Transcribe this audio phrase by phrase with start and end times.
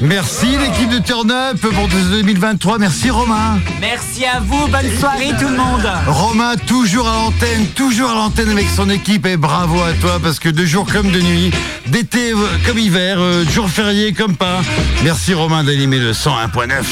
[0.00, 2.78] Merci l'équipe de Turn Up pour 2023.
[2.78, 3.58] Merci Romain.
[3.80, 4.68] Merci à vous.
[4.68, 5.88] Bonne soirée tout le monde.
[6.06, 9.26] Romain, toujours à l'antenne, toujours à l'antenne avec son équipe.
[9.26, 11.50] Et bravo à toi parce que de jour comme de nuit,
[11.86, 14.60] d'été euh, comme hiver, euh, de jour férié comme pas.
[15.02, 16.84] Merci Romain d'animer le 101.9.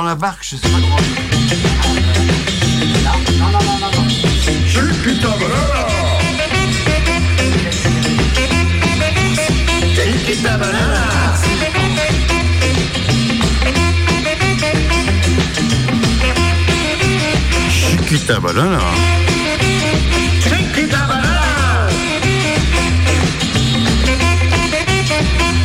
[0.00, 0.96] dans la barque, je sais pas comment.
[4.66, 5.82] Chiquita banana.
[9.94, 11.02] Chiquita banana.
[17.68, 18.80] Chiquita banana.
[20.40, 21.88] Chiquita banana.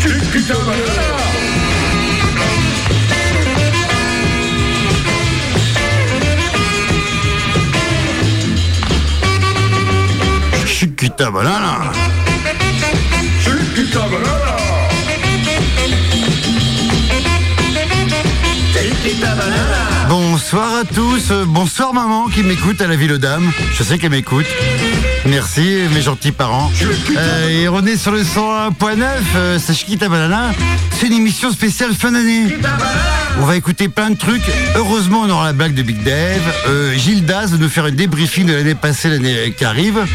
[0.01, 0.94] Chiquita banana.
[11.09, 11.91] Banana.
[13.39, 14.55] Chiquita banana.
[18.73, 20.07] Chiquita banana.
[20.09, 23.51] Bonsoir à tous, Euh, bonsoir maman qui m'écoute à la ville aux dames.
[23.73, 24.47] Je sais qu'elle m'écoute.
[25.25, 26.71] Merci mes gentils parents.
[27.17, 29.03] Euh, et on est sur le 101.9,
[29.35, 30.51] euh, c'est Banana.
[30.91, 32.55] C'est une émission spéciale fin d'année.
[33.41, 34.43] On va écouter plein de trucs.
[34.75, 36.41] Heureusement, on aura la blague de Big Dave.
[36.67, 40.05] Euh, Gilles Daz va nous faire une débriefing de l'année passée, l'année qui arrive.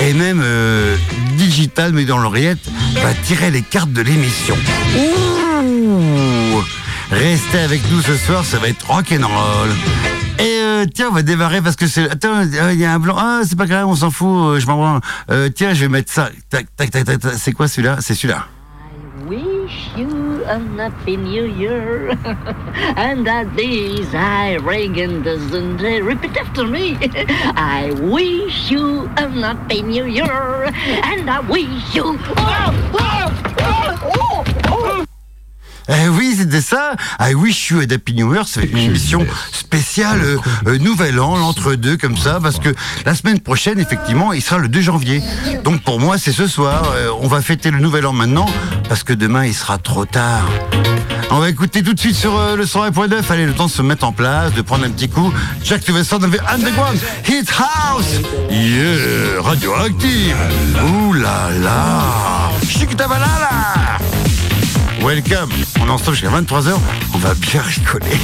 [0.00, 0.96] Et même euh,
[1.36, 2.66] Digital, mais dans l'oreillette,
[3.02, 4.56] va tirer les cartes de l'émission.
[4.96, 6.62] Ouh
[7.10, 9.70] Restez avec nous ce soir, ça va être rock'n'roll.
[10.82, 12.10] Euh, tiens, on va démarrer parce que c'est.
[12.10, 13.14] Attends, euh, il y a un blanc.
[13.18, 15.00] Ah, c'est pas grave, on s'en fout, euh, je m'en branle.
[15.30, 16.30] Euh, tiens, je vais mettre ça.
[16.50, 17.20] Tac, tac, tac, tac.
[17.20, 17.32] tac.
[17.36, 17.98] C'est quoi celui-là?
[18.00, 18.46] C'est celui-là.
[19.28, 22.10] wish you a happy new year
[22.96, 26.98] and that these I Reagan doesn't uh, repeat after me.
[27.56, 30.64] I wish you a happy new year
[31.04, 32.18] and I wish you.
[32.36, 33.51] Oh, oh.
[35.88, 36.94] Eh oui, c'était ça.
[37.20, 38.44] I wish you a happy new year.
[38.46, 43.40] C'est une émission spéciale euh, euh, Nouvel An, l'entre-deux, comme ça, parce que la semaine
[43.40, 45.22] prochaine, effectivement, il sera le 2 janvier.
[45.64, 46.92] Donc pour moi, c'est ce soir.
[46.94, 48.46] Euh, on va fêter le Nouvel An maintenant,
[48.88, 50.48] parce que demain, il sera trop tard.
[51.34, 53.22] On va écouter tout de suite sur euh, le 101.9.
[53.30, 55.32] Allez, le temps de se mettre en place, de prendre un petit coup.
[55.64, 56.98] Jack of the Underground.
[57.26, 58.20] Hit House.
[58.50, 60.36] Yeah, radioactive.
[60.84, 62.50] Ouh là là.
[62.68, 63.98] Chiquitabalala.
[65.04, 65.50] Welcome.
[65.80, 66.74] On est ensemble jusqu'à 23h.
[67.14, 68.16] On va bien rigoler.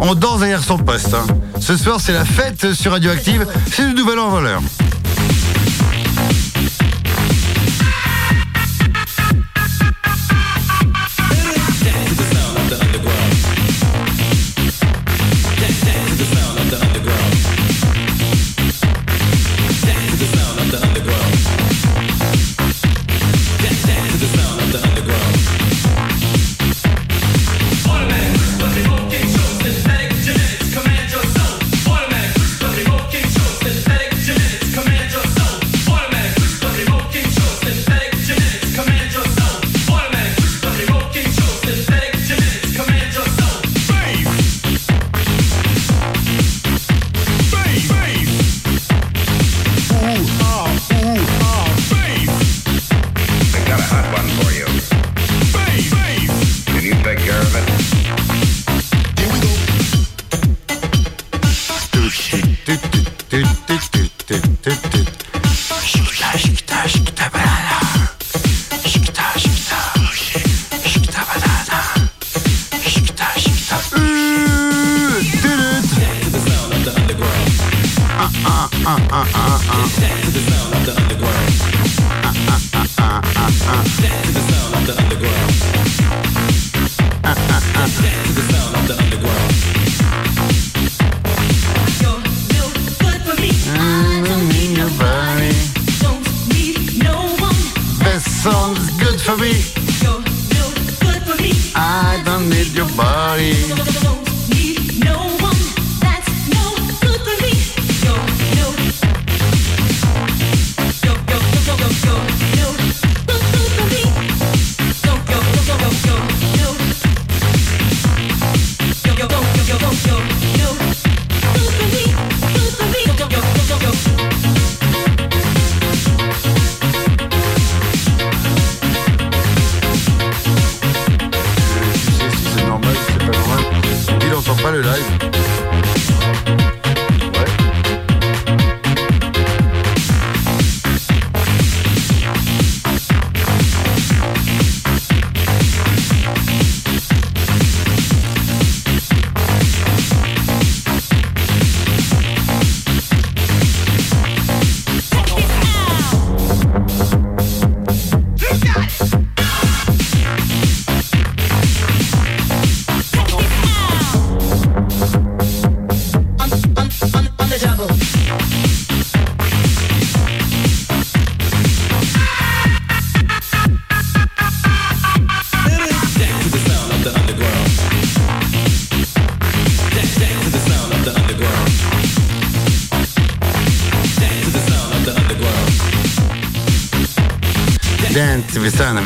[0.00, 1.14] On danse derrière son poste.
[1.14, 1.26] hein.
[1.60, 3.46] Ce soir, c'est la fête sur Radioactive.
[3.70, 4.62] C'est le nouvel an en voleur.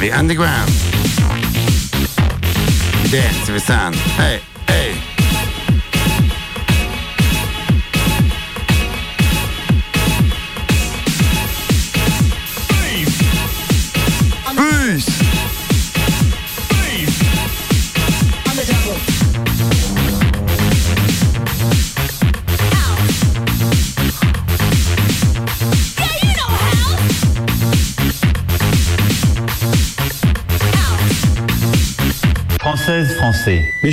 [0.05, 0.74] The sound of the underground.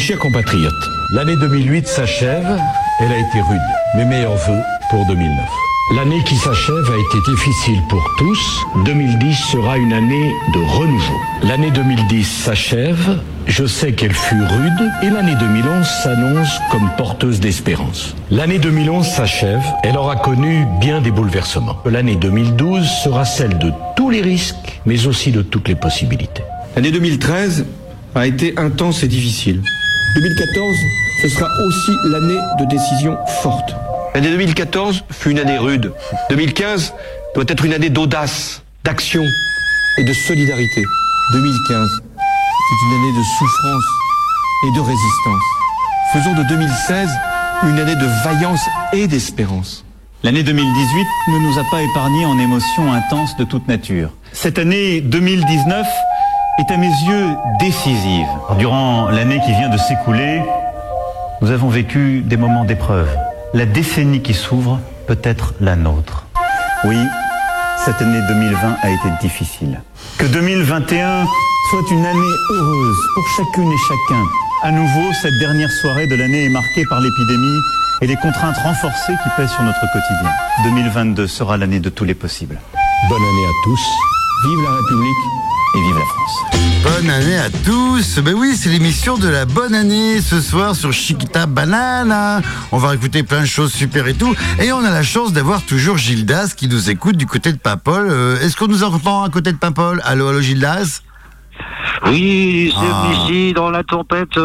[0.02, 2.60] Chers compatriotes, l'année 2008 s'achève,
[3.00, 3.62] elle a été rude.
[3.96, 5.48] Mes meilleurs voeux pour 2009.
[5.96, 8.66] L'année qui s'achève a été difficile pour tous.
[8.86, 11.20] 2010 sera une année de renouveau.
[11.44, 18.16] L'année 2010 s'achève, je sais qu'elle fut rude, et l'année 2011 s'annonce comme porteuse d'espérance.
[18.32, 21.78] L'année 2011 s'achève, elle aura connu bien des bouleversements.
[21.86, 26.44] L'année 2012 sera celle de tous les risques, mais aussi de toutes les possibilités.
[26.76, 27.66] L'année 2013
[28.16, 29.62] a été intense et difficile.
[30.16, 30.78] 2014,
[31.22, 33.74] ce sera aussi l'année de décisions fortes.
[34.14, 35.94] L'année 2014 fut une année rude.
[36.30, 36.94] 2015
[37.34, 39.24] doit être une année d'audace, d'action
[39.98, 40.84] et de solidarité.
[41.32, 43.84] 2015 fut une année de souffrance
[44.68, 45.44] et de résistance.
[46.12, 47.10] Faisons de 2016
[47.64, 49.86] une année de vaillance et d'espérance.
[50.24, 54.12] L'année 2018 ne nous a pas épargné en émotions intenses de toute nature.
[54.34, 55.88] Cette année 2019
[56.60, 58.28] est à mes yeux décisive.
[58.58, 60.42] Durant l'année qui vient de s'écouler,
[61.42, 63.10] nous avons vécu des moments d'épreuve.
[63.54, 66.26] La décennie qui s'ouvre peut être la nôtre.
[66.84, 66.98] Oui,
[67.84, 69.82] cette année 2020 a été difficile.
[70.18, 71.26] Que 2021
[71.70, 74.24] soit une année heureuse pour chacune et chacun.
[74.64, 77.60] À nouveau, cette dernière soirée de l'année est marquée par l'épidémie
[78.02, 80.32] et les contraintes renforcées qui pèsent sur notre quotidien.
[80.64, 82.60] 2022 sera l'année de tous les possibles.
[83.10, 83.82] Bonne année à tous.
[84.48, 86.44] Vive la République et vive la France.
[86.84, 88.20] Bonne année à tous.
[88.20, 92.42] Ben oui, c'est l'émission de la bonne année ce soir sur Chiquita Banana.
[92.72, 94.34] On va écouter plein de choses super et tout.
[94.60, 98.08] Et on a la chance d'avoir toujours Gildas qui nous écoute du côté de Paimpol.
[98.10, 100.02] Euh, Est-ce qu'on nous entend à côté de Paimpol?
[100.04, 101.02] Allô, allô Gildas?
[102.08, 103.12] Oui, c'est Ah.
[103.14, 104.38] ici dans la tempête.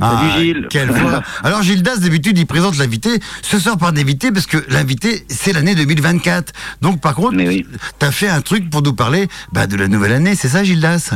[0.00, 0.66] Ah, Salut Gilles.
[0.70, 3.20] Quelle voix Alors Gildas, d'habitude, il présente l'invité.
[3.42, 6.52] Ce soir, par d'invité, parce que l'invité, c'est l'année 2024.
[6.80, 7.66] Donc, par contre, oui.
[7.98, 11.12] t'as fait un truc pour nous parler bah, de la nouvelle année, c'est ça, Gildas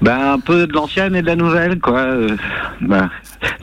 [0.00, 1.98] Ben, un peu de l'ancienne et de la nouvelle, quoi.
[1.98, 2.36] euh,
[2.80, 3.10] ben,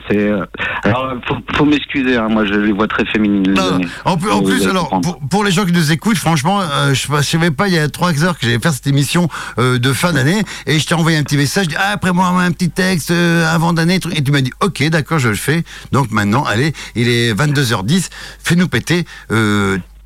[0.08, 0.18] c'est.
[0.28, 0.44] euh,
[0.84, 3.54] alors, faut, faut m'excuser, hein, moi je les vois très féminines.
[3.54, 7.06] Non, en plus, en alors, pour, pour les gens qui nous écoutent, franchement, euh, je,
[7.10, 10.12] je savais pas, il y a trois heures que j'allais faire cette émission de fin
[10.12, 13.72] d'année, et je t'ai envoyé un petit message, ah, après moi un petit texte avant
[13.72, 15.64] d'année, et tu m'as dit, ok, d'accord, je le fais.
[15.92, 18.10] Donc maintenant, allez, il est 22h10,
[18.44, 19.06] fais-nous péter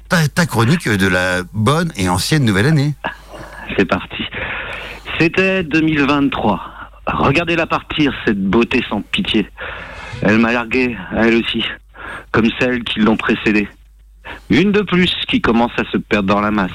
[0.09, 2.95] ta, ta chronique de la bonne et ancienne nouvelle année.
[3.77, 4.25] C'est parti.
[5.21, 6.63] C'était 2023.
[7.07, 9.47] Regardez-la partir, cette beauté sans pitié.
[10.23, 11.63] Elle m'a largué, elle aussi,
[12.31, 13.69] comme celles qui l'ont précédée.
[14.49, 16.71] Une de plus qui commence à se perdre dans la masse.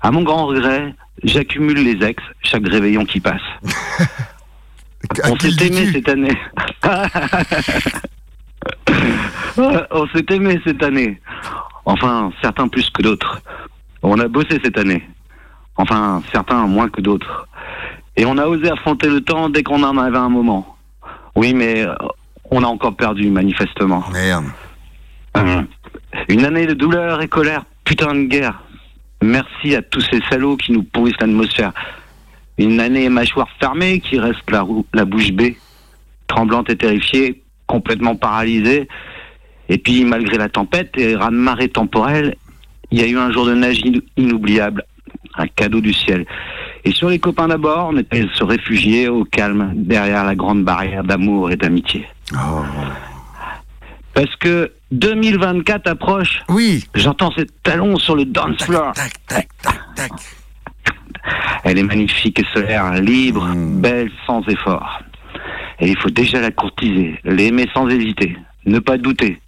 [0.00, 3.42] À mon grand regret, j'accumule les ex chaque réveillon qui passe.
[5.24, 6.38] On s'est aimé cette année.
[9.90, 11.20] On s'est aimé cette année.
[11.84, 13.42] Enfin, certains plus que d'autres.
[14.04, 15.04] On a bossé cette année.
[15.80, 17.48] Enfin, certains moins que d'autres.
[18.16, 20.76] Et on a osé affronter le temps dès qu'on en avait un moment.
[21.34, 21.94] Oui, mais euh,
[22.50, 24.04] on a encore perdu, manifestement.
[24.12, 24.44] Merde.
[25.36, 25.62] Euh,
[26.28, 28.60] Une année de douleur et colère, putain de guerre.
[29.22, 31.72] Merci à tous ces salauds qui nous pourrissent l'atmosphère.
[32.58, 35.56] Une année mâchoire fermée qui reste la, bouche bée,
[36.26, 38.86] tremblante et terrifiée, complètement paralysée.
[39.70, 42.34] Et puis, malgré la tempête et raz-de-marée temporelle,
[42.90, 44.84] il y a eu un jour de neige in- inoubliable,
[45.36, 46.26] un cadeau du ciel.
[46.84, 51.04] Et sur les copains d'abord, on était se réfugier au calme derrière la grande barrière
[51.04, 52.06] d'amour et d'amitié.
[52.34, 52.62] Oh.
[54.14, 56.84] Parce que 2024 approche, Oui.
[56.94, 58.92] j'entends ces talons sur le dance floor.
[58.92, 60.10] Tac, tac, tac, tac.
[61.64, 63.80] Elle est magnifique et solaire, libre, Mm.
[63.80, 65.00] belle, sans effort.
[65.78, 68.36] Et il faut déjà la courtiser, l'aimer sans hésiter,
[68.66, 69.40] ne pas douter.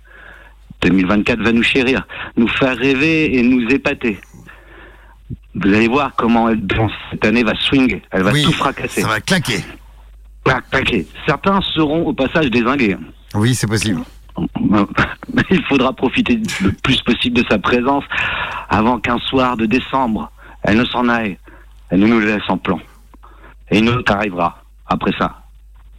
[0.83, 4.19] 2024 va nous chérir, nous faire rêver et nous épater.
[5.54, 6.61] Vous allez voir comment elle,
[7.11, 8.42] cette année, va swing, elle va oui.
[8.42, 9.02] tout fracasser.
[9.02, 9.62] Ça va claquer.
[11.26, 12.97] Certains seront au passage désingués.
[13.35, 14.02] Oui, c'est possible.
[15.50, 18.04] Il faudra profiter le plus possible de sa présence
[18.68, 20.30] avant qu'un soir de décembre,
[20.62, 21.38] elle ne s'en aille.
[21.90, 22.80] Elle ne nous laisse en plan.
[23.71, 25.42] Et une autre arrivera après ça.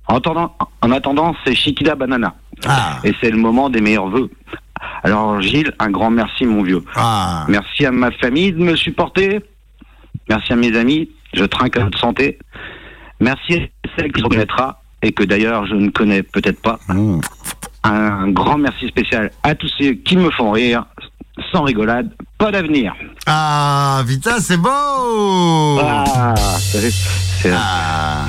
[0.07, 2.35] En attendant, en attendant c'est Chiquita Banana.
[2.65, 2.99] Ah.
[3.03, 4.29] Et c'est le moment des meilleurs vœux.
[5.03, 6.83] Alors Gilles, un grand merci mon vieux.
[6.95, 7.45] Ah.
[7.49, 9.41] Merci à ma famille de me supporter.
[10.29, 11.09] Merci à mes amis.
[11.33, 12.39] Je trinque à votre santé.
[13.19, 13.59] Merci à
[13.97, 16.79] celle qui reconnaîtra et que d'ailleurs je ne connais peut-être pas.
[16.87, 17.19] Mmh.
[17.83, 20.85] Un grand merci spécial à tous ceux qui me font rire.
[21.51, 22.93] Sans rigolade, pas d'avenir.
[23.25, 24.69] Ah, Vita, c'est beau
[25.81, 28.25] Ah, c'est- Ah.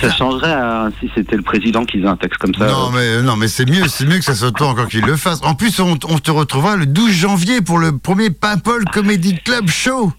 [0.00, 2.66] Ça changerait euh, si c'était le président qui faisait un texte comme ça.
[2.66, 5.16] Non mais non mais c'est mieux, c'est mieux que ça soit toi encore qu'il le
[5.16, 5.40] fasse.
[5.42, 9.68] En plus, on, on te retrouvera le 12 janvier pour le premier Paimpol Comedy Club
[9.68, 10.12] Show.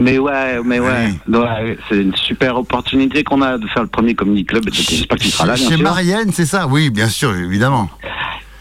[0.00, 4.14] Mais ouais, mais ouais, Ouais, c'est une super opportunité qu'on a de faire le premier
[4.14, 4.64] comedy club.
[4.72, 5.82] J'espère qu'il sera là, bien Chez sûr.
[5.84, 6.66] Marianne, c'est ça?
[6.66, 7.88] Oui, bien sûr, évidemment.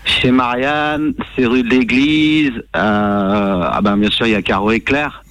[0.05, 2.51] Chez Marianne, c'est rue de l'Église.
[2.75, 5.23] Euh, ah ben bien sûr, il y a Caro et Claire,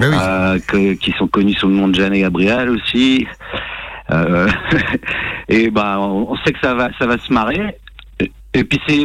[0.00, 0.16] Ben oui.
[0.20, 3.26] euh, que- qui sont connus sous le nom de Jeanne et Gabriel aussi.
[4.12, 4.48] Euh,
[5.48, 7.76] et ben, on sait que ça va, ça va se marrer.
[8.20, 8.98] Et- Et puis c'est,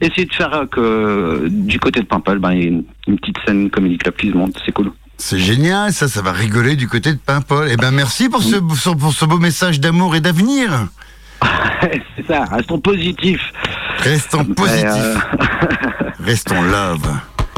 [0.00, 3.18] essayer de faire euh, que du côté de Paimpol, ben, il y a une, une
[3.18, 4.90] petite scène comédie club qui se monte, c'est cool.
[5.18, 7.68] C'est génial, ça, ça va rigoler du côté de Paimpol.
[7.70, 10.86] Eh ben merci pour ce, pour- ce beau message d'amour et d'avenir.
[11.82, 13.52] c'est ça, restons positifs.
[13.98, 15.14] Restons positifs, Et, euh,
[16.24, 17.06] restons love.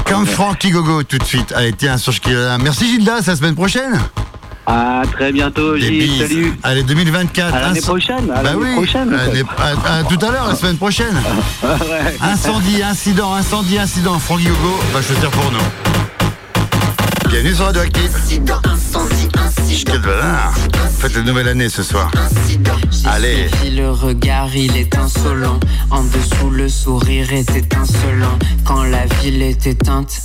[0.05, 1.53] Comme Frankie Gogo tout de suite.
[1.53, 2.13] Allez, tiens, sur.
[2.61, 3.93] Merci Gilda, c'est la semaine prochaine.
[4.67, 6.19] À très bientôt, Gilles.
[6.19, 6.53] Salut.
[6.63, 7.55] Allez, 2024.
[7.55, 8.31] À l'année Inc- prochaine.
[8.31, 9.13] À Bah l'année oui, prochaine.
[9.13, 11.15] à l'année- à- à tout à l'heure, la semaine prochaine.
[11.63, 12.17] Ouais.
[12.23, 14.19] Incendie, incident, incendie, incident.
[14.19, 15.59] Francky Gogo va choisir pour nous.
[17.31, 18.11] Bienvenue sur Radioactive.
[19.87, 20.53] Quel bonheur.
[20.99, 22.11] Faites la nouvelle année ce soir.
[23.07, 23.49] Allez.
[23.63, 25.59] J'ai le regard, il est insolent.
[25.91, 28.39] En dessous, le sourire est étincelant.
[28.65, 30.23] Quand la ville est éteinte,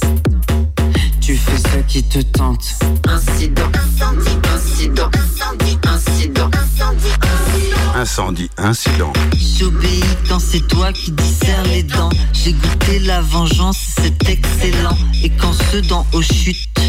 [1.27, 2.63] tu fais ce qui te tente.
[3.05, 7.95] Incident, incendie, incident, incendie, incident, incendie, incident.
[7.95, 9.13] Incendie, incident.
[9.35, 12.11] J'obéis quand c'est toi qui desserres les dents.
[12.31, 14.97] J'ai goûté la vengeance, c'est excellent.
[15.21, 16.79] Et quand ceux d'en haut chutent,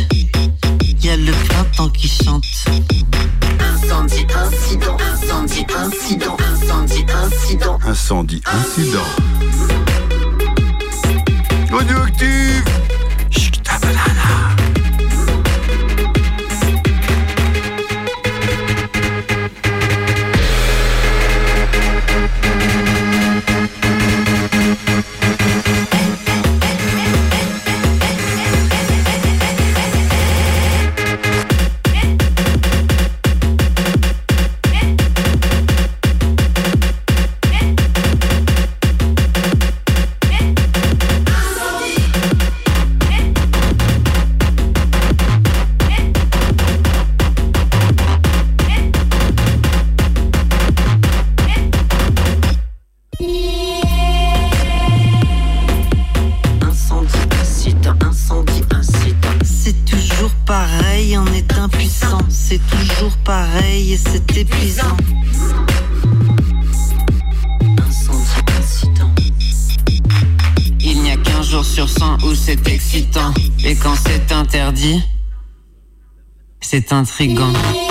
[1.02, 2.44] y a le printemps qui chante.
[3.58, 7.78] Incendie, incident, incendie, incident, incendie, incident.
[7.84, 9.08] Incendie, incident.
[11.72, 12.62] Radioactive.
[13.88, 14.47] Chiquita banana.
[76.78, 77.87] C'est intrigant.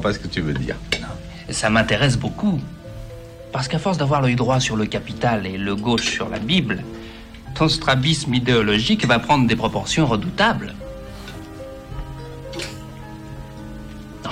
[0.00, 0.76] Pas ce que tu veux dire.
[1.50, 2.60] Ça m'intéresse beaucoup.
[3.52, 6.84] Parce qu'à force d'avoir l'œil droit sur le capital et le gauche sur la Bible,
[7.54, 10.74] ton strabisme idéologique va prendre des proportions redoutables.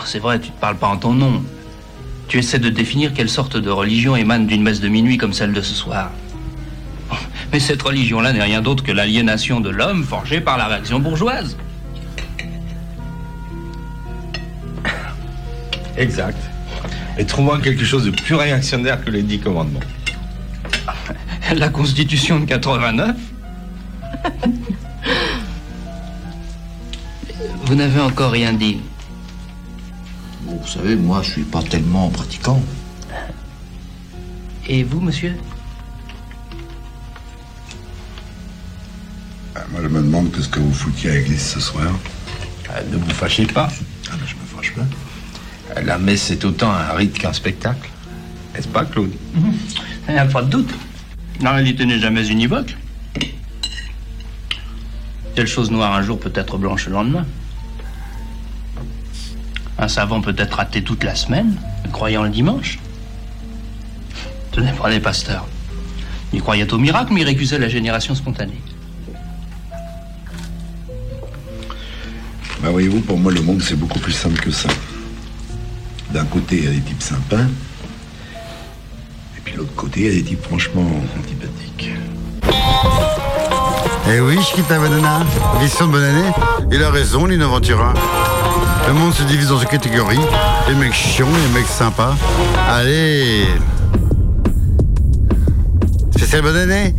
[0.05, 1.43] C'est vrai, tu ne parles pas en ton nom.
[2.29, 5.53] Tu essaies de définir quelle sorte de religion émane d'une messe de minuit comme celle
[5.53, 6.11] de ce soir.
[7.53, 11.57] Mais cette religion-là n'est rien d'autre que l'aliénation de l'homme forgée par la réaction bourgeoise.
[15.97, 16.39] Exact.
[17.19, 19.81] Et trouve-moi quelque chose de plus réactionnaire que les dix commandements.
[21.57, 23.17] La Constitution de 89
[27.65, 28.81] Vous n'avez encore rien dit.
[30.43, 32.63] Bon, vous savez, moi, je suis pas tellement pratiquant.
[34.69, 35.35] Et vous, monsieur?
[39.55, 41.87] Ah, Moi, je me demande que ce que vous foutiez à l'église ce soir.
[42.71, 43.69] Euh, Ne vous fâchez pas.
[44.11, 44.83] Ah, mais je me fâche pas.
[45.85, 47.91] La messe, c'est autant un rite qu'un spectacle.
[48.55, 49.13] N'est-ce pas, Claude
[50.09, 50.71] Il n'y a pas de doute.
[51.43, 52.77] La réalité n'est jamais univoque.
[55.35, 57.27] Telle chose noire un jour peut être blanche le lendemain?
[59.79, 61.57] Un savant peut être athée toute la semaine,
[61.93, 62.79] croyant le dimanche.
[64.53, 65.47] Tenez, prenez Pasteur.
[66.33, 68.61] Il croyait au miracle, mais il récusait la génération spontanée.
[72.63, 74.71] Bah, voyez-vous, pour moi, le monde, c'est beaucoup plus simple que ça.
[76.17, 77.43] D'un côté, il y a des types sympas.
[79.37, 81.91] Et puis l'autre côté, il y a des types franchement antipathiques.
[84.11, 85.19] Eh oui, Chiquita Banana,
[85.61, 86.31] de bonne année.
[86.73, 87.93] Il a raison, Lino Ventura.
[88.89, 90.19] Le monde se divise dans une catégorie.
[90.69, 92.17] Les mecs chiants, les mecs sympas.
[92.67, 93.45] Allez
[96.13, 96.95] Spécial bonne année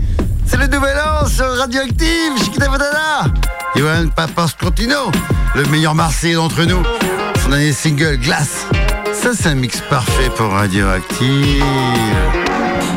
[0.46, 3.34] C'est le nouvel an sur Radioactive, Chiquita Banana
[3.76, 5.10] Johan Papas Contino,
[5.56, 6.84] le meilleur Marseillais d'entre nous.
[7.42, 8.68] Son dernier single, Glace.
[9.28, 11.62] Ça, c'est un mix parfait pour Radioactive.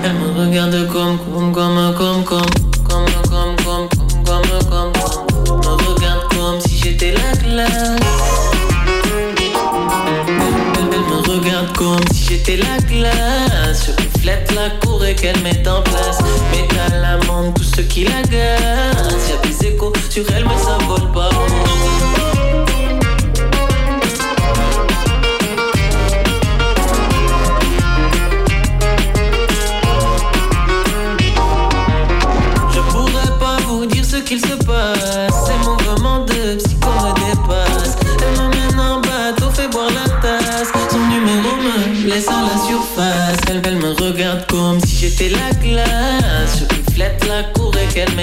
[0.05, 2.47] Elle me regarde comme, comme, comme, comme, comme,
[2.89, 3.89] comme, comme, comme,
[4.25, 4.93] comme, comme, comme.
[5.59, 7.99] Me regarde comme si j'étais la glace.
[10.79, 13.89] Elle me regarde comme si j'étais la glace.
[13.89, 16.19] Je reflète la cour et qu'elle met en place.
[16.53, 19.31] Métal amende tout ce qui l'agace.
[19.31, 21.31] Y'a des échos sur elle, mais ça vole pas.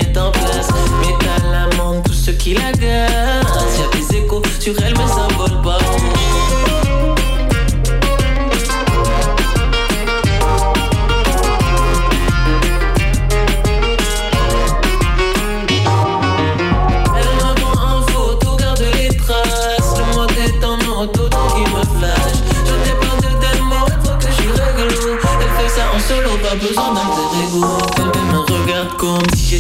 [0.08, 0.68] Met en place.
[1.02, 3.80] Métal amende tout ce qui l'agace.
[3.80, 5.57] Y'a des échos sur elle, mais ça vole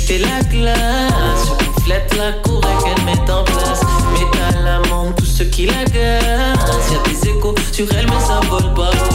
[0.07, 1.47] j'étais la glace.
[1.47, 3.81] Je reflète la cour et qu'elle met en place.
[4.13, 6.91] Métal amende tout ce qui l'agace.
[6.91, 9.06] Y'a des échos sur elle, mais ça vole pas.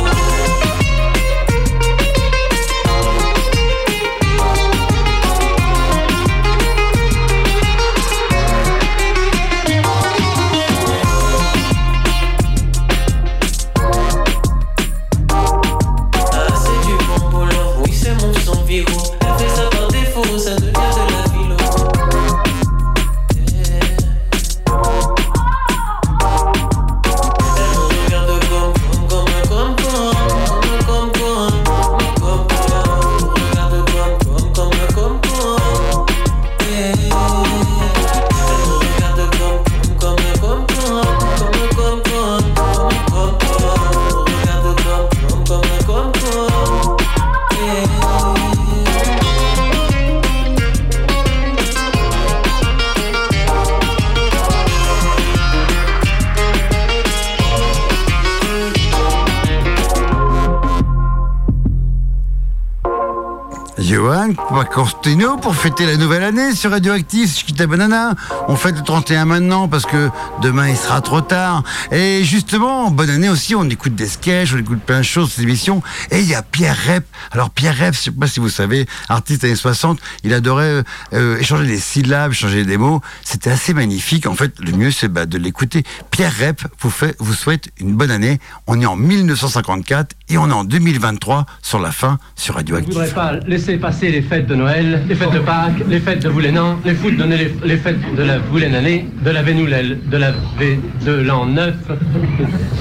[64.65, 68.15] Constantino pour fêter la nouvelle année sur Radioactif, Chiquita Banana.
[68.49, 71.63] On fête le 31 maintenant parce que demain il sera trop tard.
[71.91, 75.43] Et justement, bonne année aussi, on écoute des sketchs, on écoute plein de choses, ces
[75.43, 75.83] émissions.
[76.11, 77.05] Et il y a Pierre Rep.
[77.31, 80.83] Alors Pierre Rep, je sais pas si vous savez, artiste années 60, il adorait
[81.13, 83.01] euh, échanger des syllabes, changer des mots.
[83.25, 84.27] C'était assez magnifique.
[84.27, 85.85] En fait, le mieux c'est bah, de l'écouter.
[86.11, 88.39] Pierre Rep vous, fait, vous souhaite une bonne année.
[88.67, 92.81] On est en 1954 et on est en 2023 sur la fin sur Je ne
[92.85, 96.29] voudrais pas laisser passer les fêtes de Noël, les fêtes de Pâques, les fêtes de
[96.29, 100.17] Voulénan, les fêtes de, les, les fêtes de la Vouléne année, de la Vénoulelle, de
[100.17, 101.75] la V, de l'an 9,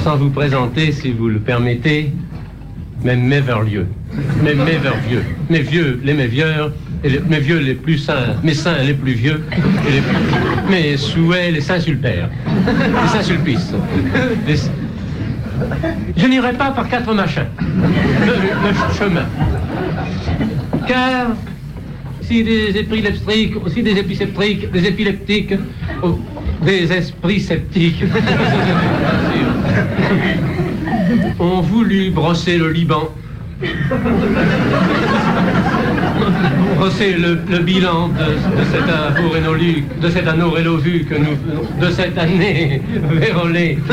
[0.04, 2.13] sans vous présenter, si vous le permettez,
[3.04, 3.88] mes Méverlieux,
[4.44, 8.84] mes Mévervieux, mes vieux, mes vieux, et les- mes vieux les plus saints, mes saints
[8.84, 9.44] les plus vieux,
[10.70, 13.74] mes souhaits les saints sulpères, les saints sulpices.
[16.18, 19.26] je n'irai pas par quatre machins, le, chemin.
[20.88, 21.28] Car
[22.22, 25.54] si des épileptiques, si des épiceptriques, des épileptiques,
[26.04, 26.20] oh,
[26.64, 28.04] des esprits sceptiques
[31.39, 33.10] ont voulu brosser le Liban,
[36.76, 41.38] brosser le, bilan de, cet amour énolu, de que nous,
[41.80, 43.78] de cette année vérolée.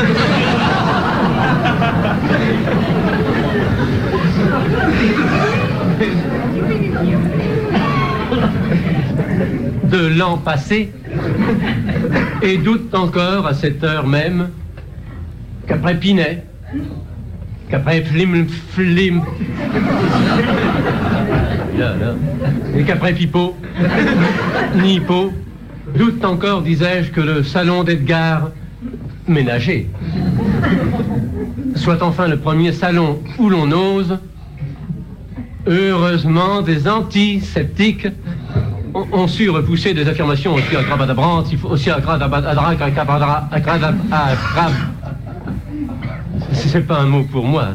[9.89, 10.91] de l'an passé
[12.41, 14.49] et doute encore à cette heure même
[15.67, 16.43] qu'après Pinet,
[17.69, 19.21] qu'après Flim Flim,
[21.77, 22.15] là, là,
[22.75, 23.55] et qu'après Pipo,
[24.75, 25.31] Nipo,
[25.95, 28.49] doute encore, disais-je, que le salon d'Edgar
[29.27, 29.89] ménager
[31.75, 34.17] soit enfin le premier salon où l'on ose.
[35.67, 38.07] Heureusement, des antiseptiques
[38.93, 41.47] ont, ont su repousser des affirmations aussi abracadabrantes,
[46.59, 47.69] abracadabra- C'est pas un mot pour moi.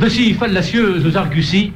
[0.00, 1.72] De si fallacieuses arguties.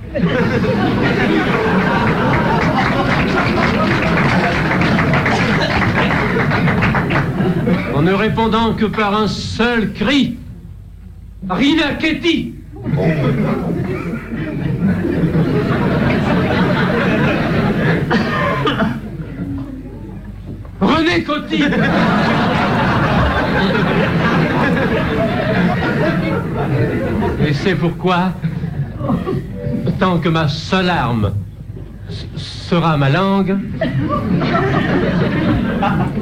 [7.95, 10.37] En ne répondant que par un seul cri.
[11.49, 12.55] Rina Ketty
[27.47, 28.33] Et c'est pourquoi,
[29.99, 31.33] tant que ma seule arme
[32.37, 33.57] sera ma langue,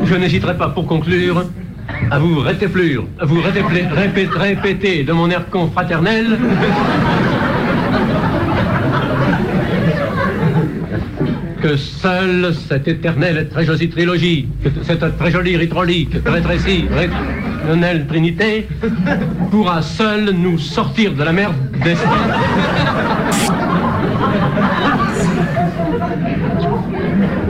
[0.05, 1.45] je n'hésiterai pas pour conclure
[2.11, 6.39] à vous rétéplure, à vous rétépler- répé- répéter de mon air confraternel
[11.67, 14.49] que seule cette éternelle et très jolie trilogie,
[14.85, 18.69] cette très jolie rythmolique, très précis, réternelle trinité,
[19.51, 22.09] pourra seule nous sortir de la merde d'esprit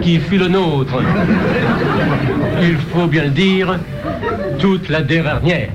[0.01, 1.03] qui fut le nôtre?
[2.63, 3.79] Il faut bien le dire,
[4.59, 5.69] toute la dernière,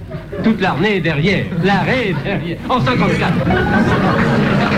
[0.44, 4.71] toute l'arnée derrière, l'arrêt derrière, en 54.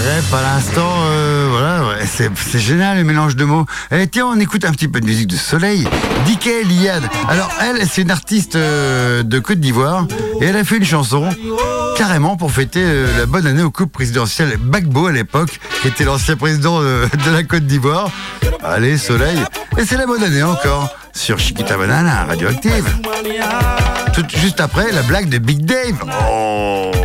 [0.00, 3.66] Et rep à l'instant, euh, voilà, c'est génial le mélange de mots.
[3.90, 5.88] Eh, tiens, on écoute un petit peu de musique de Soleil.
[6.26, 7.02] Dike Liad.
[7.28, 10.06] Alors elle, c'est une artiste euh, de Côte d'Ivoire
[10.40, 11.28] et elle a fait une chanson
[11.96, 16.04] carrément pour fêter euh, la bonne année au couple présidentiel Bagbo à l'époque, qui était
[16.04, 18.10] l'ancien président de la Côte d'Ivoire.
[18.62, 19.38] Allez, Soleil.
[19.78, 22.84] Et c'est la bonne année encore sur Chiquita Banana, radioactive.
[24.12, 26.04] Tout juste après, la blague de Big Dave.
[26.30, 26.97] Oh.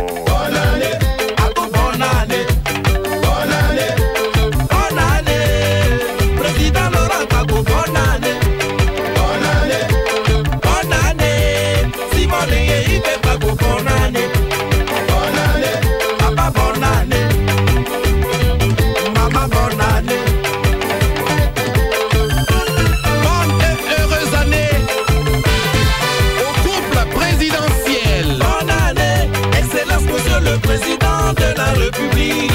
[30.54, 32.52] Le Président de la République.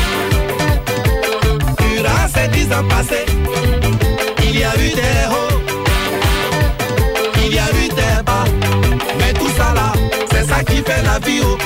[1.79, 3.25] Durant ces dix ans passés,
[4.43, 5.59] il y a eu des hauts,
[7.43, 8.45] il y a eu des bas,
[9.19, 9.91] mais tout ça là,
[10.31, 11.41] c'est ça qui fait la vie.
[11.43, 11.57] Oh.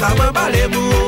[0.00, 0.99] Tá cabamba lebu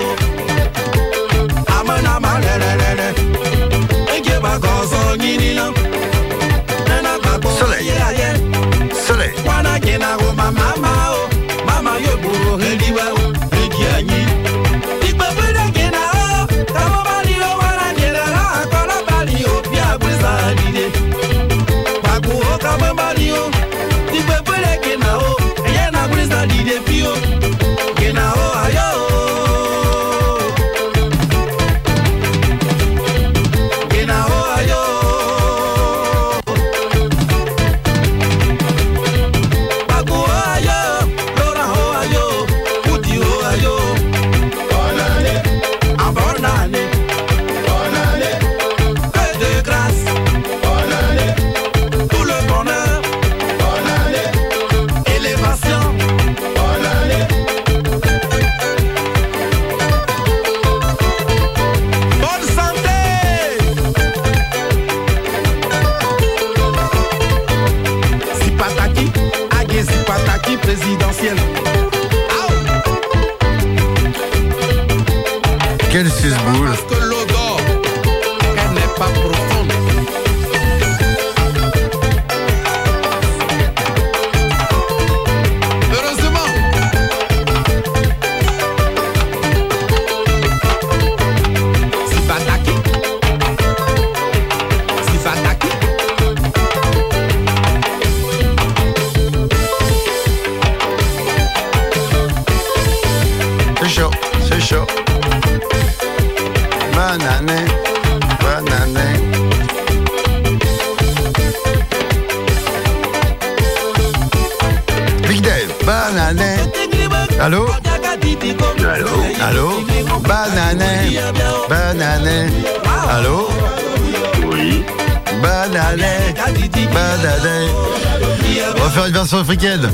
[128.74, 129.88] On va faire une version africaine.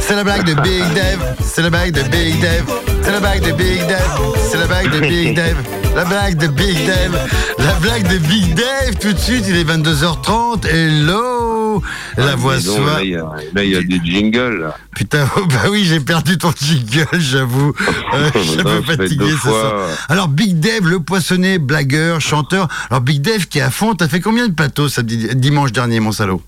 [0.00, 1.36] C'est la blague de Big Dave.
[1.44, 2.64] C'est la blague de Big Dave.
[3.02, 4.00] C'est la blague de Big Dave.
[4.50, 5.56] C'est la blague de Big Dave.
[5.94, 7.16] La blague de Big Dave.
[7.58, 8.96] La blague de Big Dave.
[9.00, 10.66] Tout de suite, il est 22h30.
[10.66, 11.49] Hello.
[12.16, 12.94] La voix donc, soit.
[12.94, 14.60] Là, il y a- y des jingles.
[14.60, 14.76] Là.
[14.94, 17.72] Putain, oh, bah oui, j'ai perdu ton jingle, j'avoue.
[18.12, 19.86] Euh, je suis un peu fatigué ce soir.
[20.08, 22.66] Alors, Big Dave, le poissonnet, blagueur, chanteur.
[22.90, 26.00] Alors, Big Dave qui est à fond, t'as fait combien de plateaux samedi, dimanche dernier,
[26.00, 26.42] mon salaud?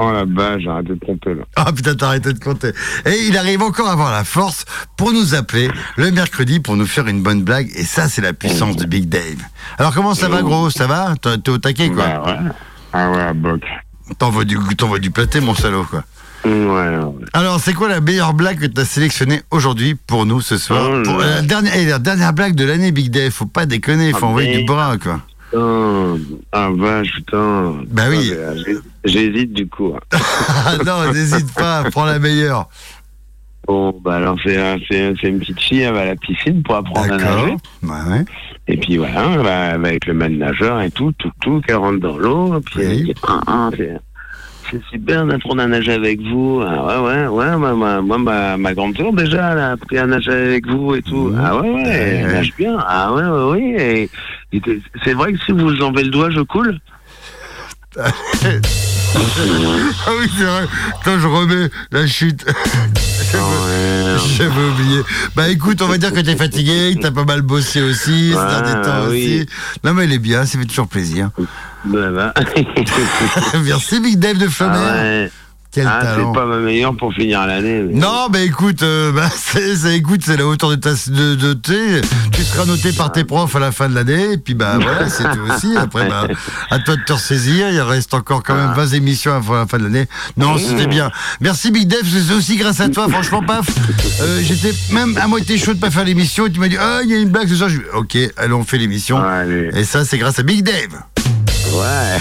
[0.00, 1.42] Oh la vache, j'ai arrêté de compter là.
[1.56, 2.68] Ah putain, t'as arrêté de compter.
[3.04, 4.64] Et il arrive encore à avoir la force
[4.96, 7.68] pour nous appeler le mercredi pour nous faire une bonne blague.
[7.74, 9.42] Et ça, c'est la puissance de Big Dave.
[9.76, 10.70] Alors, comment ça va, gros?
[10.70, 11.14] Ça va?
[11.20, 12.06] T'es au taquet, quoi?
[12.06, 12.50] Bah ouais.
[12.92, 13.32] Ah ouais, à
[14.18, 16.04] T'envoies du, t'envoies du pâté, mon salaud, quoi.
[16.44, 16.98] Ouais, ouais.
[17.32, 21.02] Alors, c'est quoi la meilleure blague que t'as sélectionnée aujourd'hui pour nous ce soir Oh
[21.04, 23.30] Pour la, dernière, eh, la dernière blague de l'année, Big Dave.
[23.32, 25.20] Faut pas déconner, faut Ah, envoyer mais- du bras, quoi.
[25.50, 26.18] Putain,
[26.52, 27.74] ah vache, putain.
[27.90, 28.32] Bah oui.
[28.32, 29.94] Ah, euh, j'hé- J'hésite du coup.
[30.48, 32.68] Ah non, n'hésite pas, prends la meilleure.
[33.68, 36.62] Bon, bah alors c'est un- c'est c'est une petite fille, elle va à la piscine
[36.62, 37.52] pour apprendre à nager.
[37.82, 38.24] Ouais, ouais.
[38.66, 42.00] Et puis voilà, elle va, avec le man nageur et tout, tout, tout, qu'elle rentre
[42.00, 42.58] dans l'eau.
[42.64, 43.98] Puis elle dit, ah, ah, c'est
[44.70, 46.62] c'est super d'apprendre à nager avec vous.
[46.66, 49.98] Ah, ouais, ouais, ouais, moi, ma, moi, ma, ma grande sœur déjà, elle a appris
[49.98, 51.34] à nager avec vous et tout.
[51.38, 52.32] Ah ouais, ouais, elle Ouais.
[52.32, 52.76] nage bien.
[52.86, 53.74] Ah ouais, ouais, oui.
[53.78, 54.10] Et,
[54.56, 54.62] et
[55.04, 56.78] c'est vrai que si vous enlevez le doigt, je coule
[57.98, 58.10] Ah
[60.20, 60.64] oui, c'est vrai.
[61.00, 62.44] Attends, je remets la chute.
[63.32, 65.00] J'avais j'avais oublié.
[65.36, 68.36] Bah écoute, on va dire que t'es fatigué, que t'as pas mal bossé aussi, ces
[68.36, 69.40] Ouais, derniers temps oui.
[69.40, 69.46] aussi.
[69.84, 71.30] Non mais il est bien, ça fait toujours plaisir.
[71.84, 72.34] Bah, bah.
[73.64, 74.48] Merci Big Dave de.
[74.60, 75.30] Ah ouais.
[75.70, 76.32] Quel Ah, talent.
[76.32, 77.82] c'est pas ma meilleure pour finir l'année.
[77.82, 81.52] mais- Non, bah écoute, euh, bah, c'est, écoute, c'est la hauteur de ta de, de.
[82.32, 85.08] Tu seras noté par tes profs à la fin de l'année, et puis bah voilà,
[85.10, 85.76] c'est tout aussi.
[85.76, 86.26] Après, bah,
[86.70, 87.68] à toi de te ressaisir.
[87.70, 90.06] Il reste encore quand même 20 émissions avant la fin de l'année.
[90.38, 91.10] Non, c'était bien.
[91.40, 93.06] Merci Big Dave, c'est aussi grâce à toi.
[93.10, 93.66] Franchement, paf.
[94.22, 97.00] Euh, j'étais même à moitié chaud de pas faire l'émission, et tu m'as dit, ah,
[97.04, 97.68] il y a une blague ce soir.
[97.68, 99.20] Je dis, ok, allez, on fait l'émission.
[99.74, 101.02] Et ça, c'est grâce à Big Dave.
[101.74, 102.18] Ouais.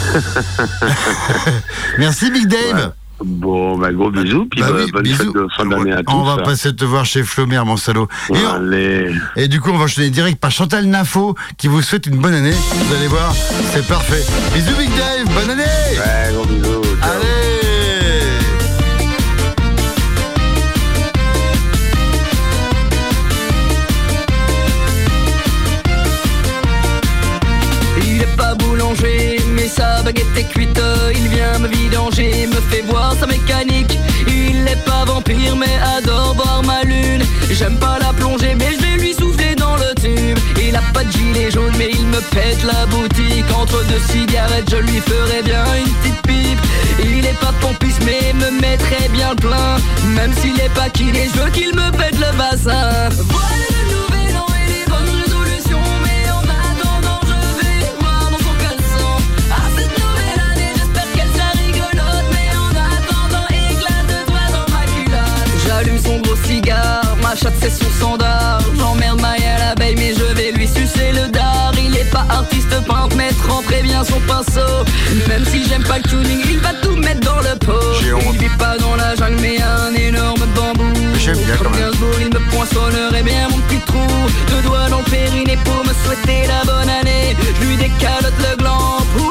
[1.97, 2.91] Merci Big Dave.
[3.23, 5.17] Bon, bah gros bisous, puis Bah bah, oui, bonne bisous.
[5.17, 6.13] fête de fin d'année à tous.
[6.13, 6.38] On va hein.
[6.45, 8.08] passer te voir chez Flomer, mon salaud.
[8.30, 9.12] Et, on- Allez.
[9.36, 12.36] et du coup, on va enchaîner direct par Chantal Nafo qui vous souhaite une bonne
[12.36, 12.51] année.
[12.51, 13.34] Vous allez voir,
[13.73, 14.23] c'est parfait.
[14.53, 16.82] Bisous Big Dave, bonne année Ouais, gros bisous.
[17.01, 18.38] Allez
[28.06, 30.80] Il est pas boulanger, mais sa baguette est cuite.
[31.15, 31.66] Il vient me
[31.97, 33.97] vidanger, me fait voir sa mécanique.
[34.27, 37.23] Il n'est pas vampire, mais adore boire ma lune.
[37.51, 40.38] J'aime pas la plonger, mais je vais lui souffler dans le tube.
[40.62, 43.45] Il a pas de gilet jaune, mais il me pète la boutique.
[43.55, 46.60] Entre deux cigarettes, je lui ferai bien une petite pipe.
[46.99, 49.77] Il est pas pompiste, mais me mettrait bien le plein.
[50.15, 53.10] Même s'il est pas kiné, je veux qu'il me pète le bassin.
[67.38, 68.62] Chatte c'est son standard.
[68.78, 71.71] J'emmerde Maya l'abeille, mais je vais lui sucer le dard.
[71.78, 74.86] Il est pas artiste peintre, mais tremperait bien son pinceau.
[75.28, 77.93] Même si j'aime pas le tuning, il va tout mettre dans le pot.
[78.02, 80.91] Il vit pas dans la jungle, mais un énorme bambou.
[81.19, 81.91] J'aime bien quand même.
[81.91, 84.08] Gainsbourg, il me poinçonnerait bien mon petit trou.
[84.50, 87.36] Deux doigts dans le périnée pour me souhaiter la bonne année.
[87.62, 89.26] Je lui décalote le gland pour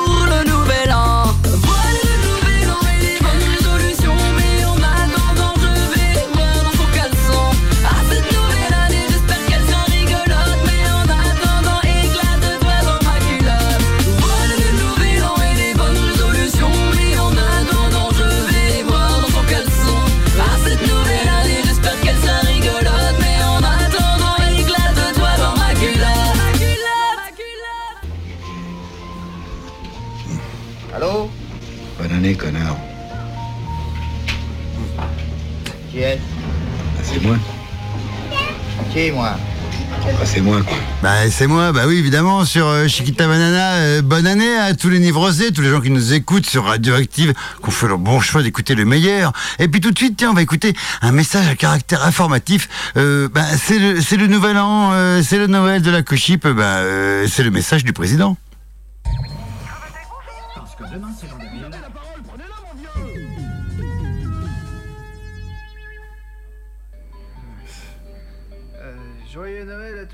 [41.07, 43.75] Bah c'est moi, bah oui évidemment sur euh, Chiquita Banana.
[43.75, 47.33] euh, bonne année à tous les nivrosés, tous les gens qui nous écoutent sur Radioactive,
[47.63, 49.33] qu'on fait le bon choix d'écouter le meilleur.
[49.61, 52.69] Et puis tout de suite, tiens, on va écouter un message à caractère informatif.
[52.97, 54.91] Euh, bah, c'est le nouvel an,
[55.23, 56.81] c'est le Noël de la Cochip, bah
[57.29, 58.37] c'est le message du président.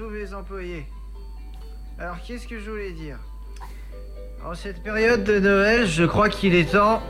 [0.02, 0.84] Tous mes employés.
[1.96, 3.18] Alors, qu'est-ce que je voulais dire?
[4.44, 7.00] En cette période de Noël, je crois qu'il est temps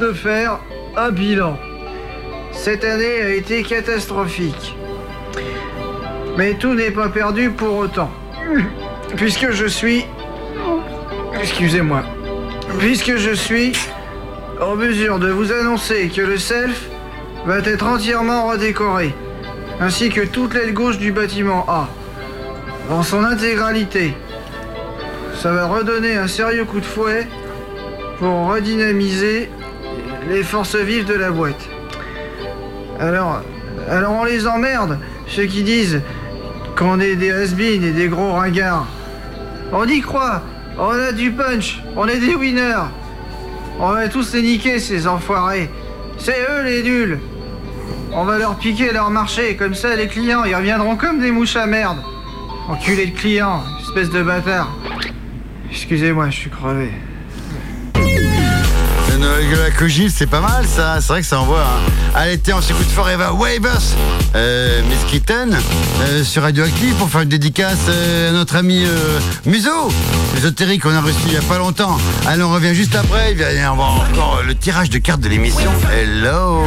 [0.00, 0.58] de faire
[0.96, 1.56] un bilan.
[2.50, 4.74] Cette année a été catastrophique.
[6.36, 8.10] Mais tout n'est pas perdu pour autant.
[9.14, 10.04] Puisque je suis...
[11.38, 12.02] Excusez-moi.
[12.80, 13.74] Puisque je suis
[14.60, 16.88] en mesure de vous annoncer que le self
[17.46, 19.14] va être entièrement redécoré
[19.80, 21.88] ainsi que toute l'aile gauche du bâtiment A,
[22.88, 24.14] dans son intégralité.
[25.34, 27.26] Ça va redonner un sérieux coup de fouet
[28.18, 29.50] pour redynamiser
[30.28, 31.68] les forces vives de la boîte.
[32.98, 33.42] Alors,
[33.88, 36.00] alors on les emmerde, ceux qui disent
[36.76, 38.86] qu'on est des has et des gros ringards.
[39.72, 40.42] On y croit,
[40.78, 42.88] on a du punch, on est des winners.
[43.78, 45.70] On va tous les niquer, ces enfoirés.
[46.18, 47.20] C'est eux les nuls.
[48.12, 51.56] On va leur piquer leur marché, comme ça les clients ils reviendront comme des mouches
[51.56, 51.98] à merde.
[52.68, 54.68] Enculé de clients, espèce de bâtard.
[55.70, 56.90] Excusez-moi, je suis crevé.
[59.18, 61.62] Noël la Cochip, c'est pas mal ça, c'est vrai que ça envoie.
[61.62, 61.90] Hein.
[62.14, 63.96] Allez, tiens, on s'écoute Forever Wavers,
[64.34, 65.56] euh, Miss Kitten,
[66.02, 69.90] euh, sur Radioactive pour faire une dédicace euh, à notre ami euh, Muso,
[70.36, 71.98] ésotérique qu'on a reçu il y a pas longtemps.
[72.26, 75.28] Allez, on revient juste après, il va y avoir encore le tirage de cartes de
[75.28, 75.70] l'émission.
[75.92, 76.62] Hello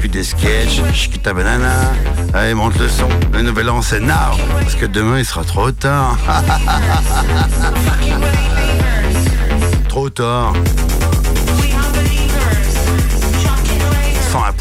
[0.00, 1.92] Puis des sketchs, Chiquita Banana.
[2.32, 3.08] Allez, monte le son.
[3.32, 6.16] Le nouvel an, c'est now, parce que demain, il sera trop tard.
[9.88, 10.54] trop tard.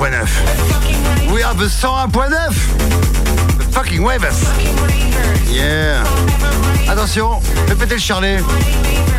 [0.02, 1.32] 101.9.
[1.32, 2.32] We are the 101.9.
[3.60, 4.42] The fucking wavers.
[5.48, 6.04] Yeah.
[6.90, 8.40] Attention, fais péter le charlet.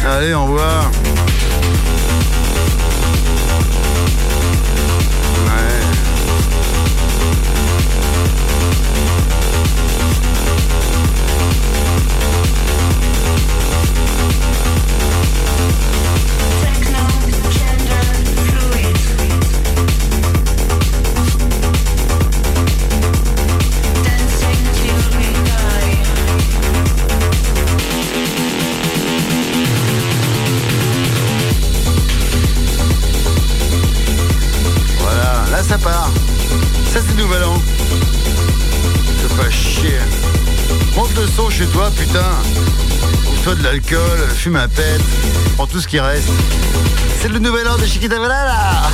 [0.04, 0.90] Allez, on voit.
[41.52, 42.24] Chez toi, putain.
[43.24, 45.02] Trouve-toi de l'alcool, fume un pète,
[45.56, 46.28] prends tout ce qui reste.
[47.20, 48.90] C'est le nouvel an de Chiquita Banana.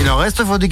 [0.00, 0.68] Il en reste, faut du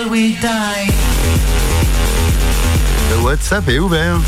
[0.00, 0.88] till we die.
[3.10, 4.20] Le WhatsApp est ouvert.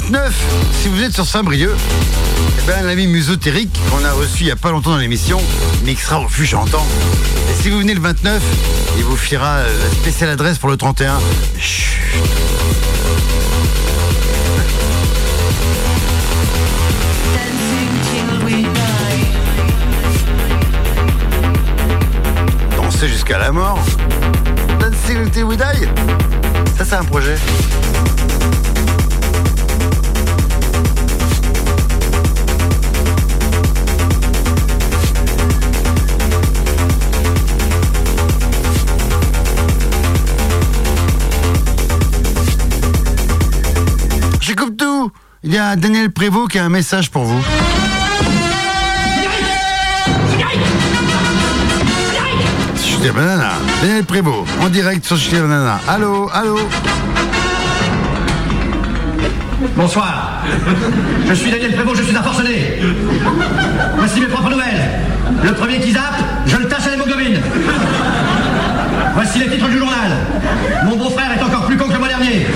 [0.00, 0.34] 29,
[0.80, 1.76] si vous êtes sur Saint-Brieuc,
[2.58, 5.40] eh ben, l'ami musotérique qu'on a reçu il n'y a pas longtemps dans l'émission
[5.84, 6.86] mixera au fût chantant.
[7.50, 8.42] Et si vous venez le 29,
[8.96, 11.18] il vous fiera la spéciale adresse pour le 31.
[11.58, 11.98] Chut.
[23.02, 23.82] Jusqu'à la mort.
[24.78, 25.88] Dancing we die.
[26.76, 27.36] Ça, c'est un projet.
[45.52, 47.42] Il y a Daniel Prévost qui a un message pour vous.
[53.82, 55.80] Daniel Prévost, en direct sur Chiquita Banana.
[55.88, 56.56] Allô, allô.
[59.74, 60.44] Bonsoir.
[61.28, 62.78] Je suis Daniel Prévost, je suis un forcené.
[63.96, 64.88] Voici mes propres nouvelles.
[65.42, 67.40] Le premier qui zappe, je le tâche à l'hémoglobine.
[69.14, 70.12] Voici les titres du journal.
[70.84, 72.46] Mon beau-frère est encore plus con que le mois dernier.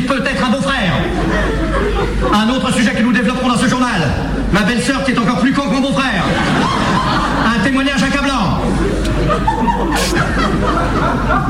[0.00, 0.92] Peut être un beau-frère.
[2.32, 4.02] Un autre sujet que nous développerons dans ce journal.
[4.52, 6.24] Ma belle-sœur qui est encore plus con que mon beau-frère.
[7.46, 8.60] Un témoignage accablant.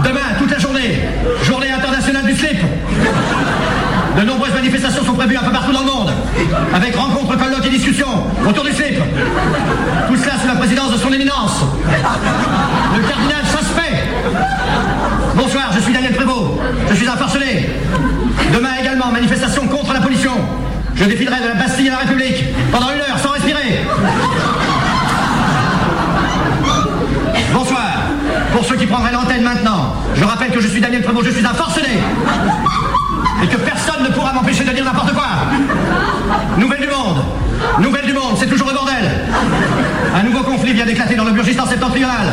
[0.04, 1.00] Demain, toute la journée,
[1.42, 2.58] journée internationale du slip.
[4.18, 6.10] De nombreuses manifestations sont prévues un peu partout dans le monde,
[6.74, 8.98] avec rencontres, colloques et discussions autour du slip.
[10.08, 11.64] Tout cela sous la présidence de son éminence,
[12.96, 14.08] le cardinal Suspect.
[15.34, 17.68] Bonsoir, je suis Daniel Prévost, je suis un forcené.
[18.52, 20.32] Demain également, manifestation contre la pollution.
[20.94, 23.80] Je défilerai de la Bastille à la République pendant une heure sans respirer.
[27.52, 27.82] Bonsoir.
[28.52, 31.44] Pour ceux qui prendraient l'antenne maintenant, je rappelle que je suis Daniel Prévost, je suis
[31.44, 32.00] un forcené.
[33.42, 35.26] Et que personne ne pourra m'empêcher de dire n'importe quoi.
[36.56, 37.22] Nouvelle du monde.
[37.80, 39.10] Nouvelle du monde, c'est toujours le bordel.
[40.14, 42.32] Un nouveau conflit vient d'éclater dans le Burgistan septentrional.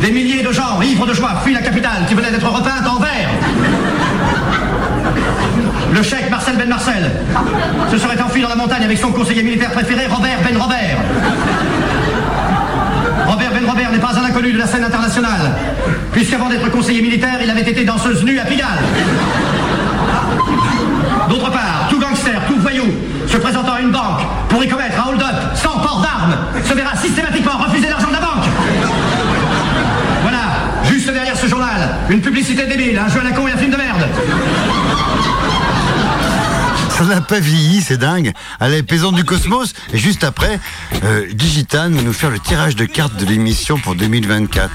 [0.00, 3.00] Des milliers de gens, ivres de joie, fuient la capitale qui venait d'être repeinte en
[3.00, 3.28] vert.
[5.94, 7.08] Le chèque Marcel Ben Marcel
[7.88, 10.98] se serait enfui dans la montagne avec son conseiller militaire préféré, Robert Ben Robert.
[13.28, 15.52] Robert Ben Robert n'est pas un inconnu de la scène internationale,
[16.10, 18.82] puisqu'avant d'être conseiller militaire, il avait été danseuse nue à Pigalle.
[21.28, 22.86] D'autre part, tout gangster, tout voyou,
[23.28, 26.96] se présentant à une banque pour y commettre un hold-up sans port d'armes, se verra
[26.96, 28.46] systématiquement refuser l'argent de la banque.
[30.22, 30.42] Voilà,
[30.90, 33.70] juste derrière ce journal, une publicité débile, un jeu à la con et un film
[33.70, 34.08] de merde.
[36.96, 38.32] Ça n'a pas vieilli, c'est dingue.
[38.60, 39.72] Allez, Paysans du Cosmos.
[39.92, 40.60] Et juste après,
[41.02, 44.70] euh, Digitan va nous faire le tirage de cartes de l'émission pour 2024.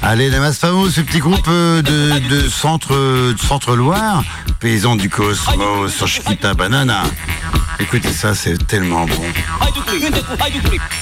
[0.00, 4.22] Allez, Damas Famo, ce petit groupe euh, de, de centre, de centre Loire.
[4.60, 7.02] Paysans du Cosmos sur Chiquita Banana.
[7.80, 9.22] Écoutez ça, c'est tellement bon.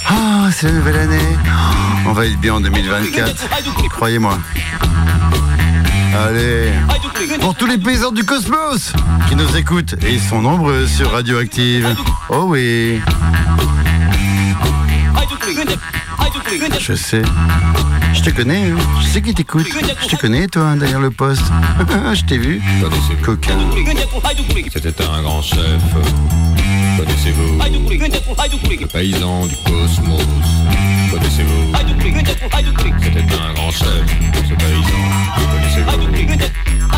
[0.08, 1.36] Ah, c'est la nouvelle année.
[2.06, 3.34] On va être bien en 2024.
[3.90, 4.38] Croyez-moi.
[6.16, 6.72] Allez,
[7.40, 8.92] pour tous les paysans du cosmos
[9.28, 11.88] qui nous écoutent, et ils sont nombreux sur Radioactive.
[12.28, 13.00] Oh oui,
[16.78, 17.22] je sais.
[18.12, 18.76] Je te connais, hein.
[19.00, 19.66] je sais qui t'écoute.
[20.02, 21.44] Je te connais, toi, hein, derrière le poste.
[22.14, 22.62] je t'ai vu.
[23.22, 23.58] Coquin.
[24.72, 25.82] C'était un grand chef.
[26.96, 27.58] Connaissez-vous
[28.80, 30.22] Le paysan du cosmos.
[31.10, 31.72] Connaissez-vous
[33.02, 34.04] C'était un grand chef,
[34.48, 35.02] ce paysan.
[35.52, 35.96] Connaissez-vous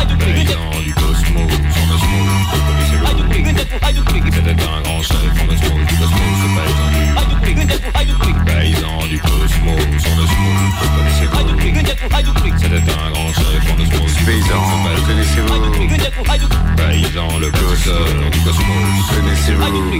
[0.09, 1.51] Le paysan du cosmos.
[1.87, 2.27] Connaissez-vous
[4.33, 7.06] C'était un grand chef, son osmos, du cosmos, ce paysan du
[8.45, 10.73] paysan du cosmos, son osmos.
[10.97, 11.57] Connaissez-vous
[12.57, 14.63] C'était un grand chef, osmos, du Paysan,
[15.07, 15.61] connaissez-vous
[16.75, 19.05] Paysan, le causeur du cosmos.
[19.15, 19.91] Connaissez-vous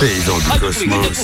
[0.00, 1.16] Paysan du cosmos.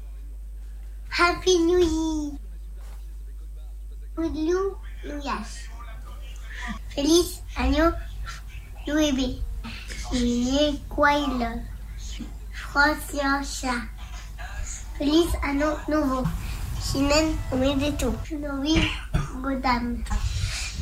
[1.18, 2.32] Happy New Year
[4.16, 5.68] Oudlou Louyas
[6.94, 7.92] Feliz año
[8.86, 9.40] nueve
[10.95, 11.62] Quail
[12.53, 13.40] Francia
[14.99, 16.22] Feliz año nuevo
[16.80, 18.90] Chinen Omedeto Novi
[19.43, 20.05] Godam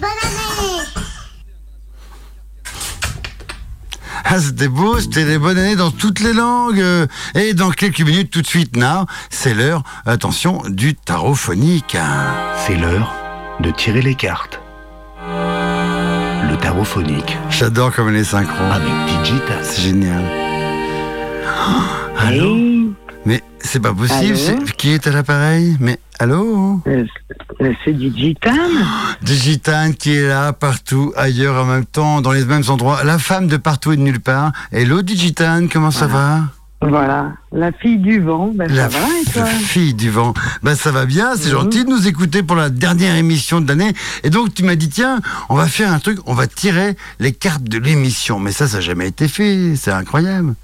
[0.01, 0.83] Bonne année
[4.25, 6.85] Ah, c'était beau, c'était des bonnes années dans toutes les langues.
[7.35, 11.97] Et dans quelques minutes, tout de suite, now, c'est l'heure, attention, du tarot phonique.
[12.65, 13.13] C'est l'heure
[13.59, 14.60] de tirer les cartes.
[17.51, 18.65] J'adore comme les synchros.
[18.73, 18.89] Avec
[19.23, 19.59] Digital.
[19.63, 20.23] C'est génial.
[21.47, 21.83] Oh,
[22.19, 22.57] allô
[23.25, 26.81] Mais c'est pas possible, c'est- qui est à l'appareil Mais allô
[27.85, 28.55] C'est Digital
[29.23, 33.05] Digitane qui est là, partout, ailleurs, en même temps, dans les mêmes endroits.
[33.05, 34.53] La femme de partout et de nulle part.
[34.73, 36.41] Hello Digitane, comment ça va
[36.83, 39.43] Voilà, la fille du vent, ben La ça va et toi?
[39.45, 40.33] f- fille du vent.
[40.63, 43.93] Ben ça va bien, c'est gentil de nous écouter pour la dernière émission de l'année.
[44.25, 45.21] Et donc tu m'as dit tiens,
[45.51, 48.39] on va faire un truc, on va tirer les cartes de l'émission.
[48.39, 50.55] Mais ça, ça n'a jamais été fait, c'est incroyable.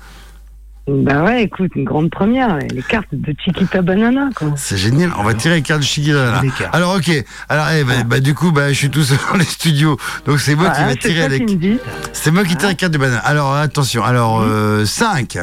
[0.89, 4.53] Ben ouais, écoute, une grande première, les cartes de Chiquita Banana, quoi.
[4.57, 6.41] C'est génial, on va tirer les cartes de Chiquita.
[6.59, 6.75] Cartes.
[6.75, 7.11] Alors ok,
[7.51, 10.41] alors eh ben, bah, du coup bah, je suis tout seul dans les studios, donc
[10.41, 11.79] c'est moi qui Ah, vais tirer les.
[12.15, 13.21] C'est moi qui tire les cartes de banane.
[13.25, 14.87] Alors attention, alors Mhm.
[14.87, 15.37] 5.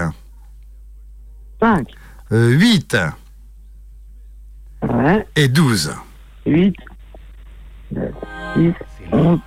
[1.64, 1.88] 5.
[2.30, 2.97] 8.
[4.82, 5.26] Ouais.
[5.38, 5.93] Et 12.
[6.45, 6.76] 8,
[7.93, 8.74] 6,
[9.14, 9.39] 11,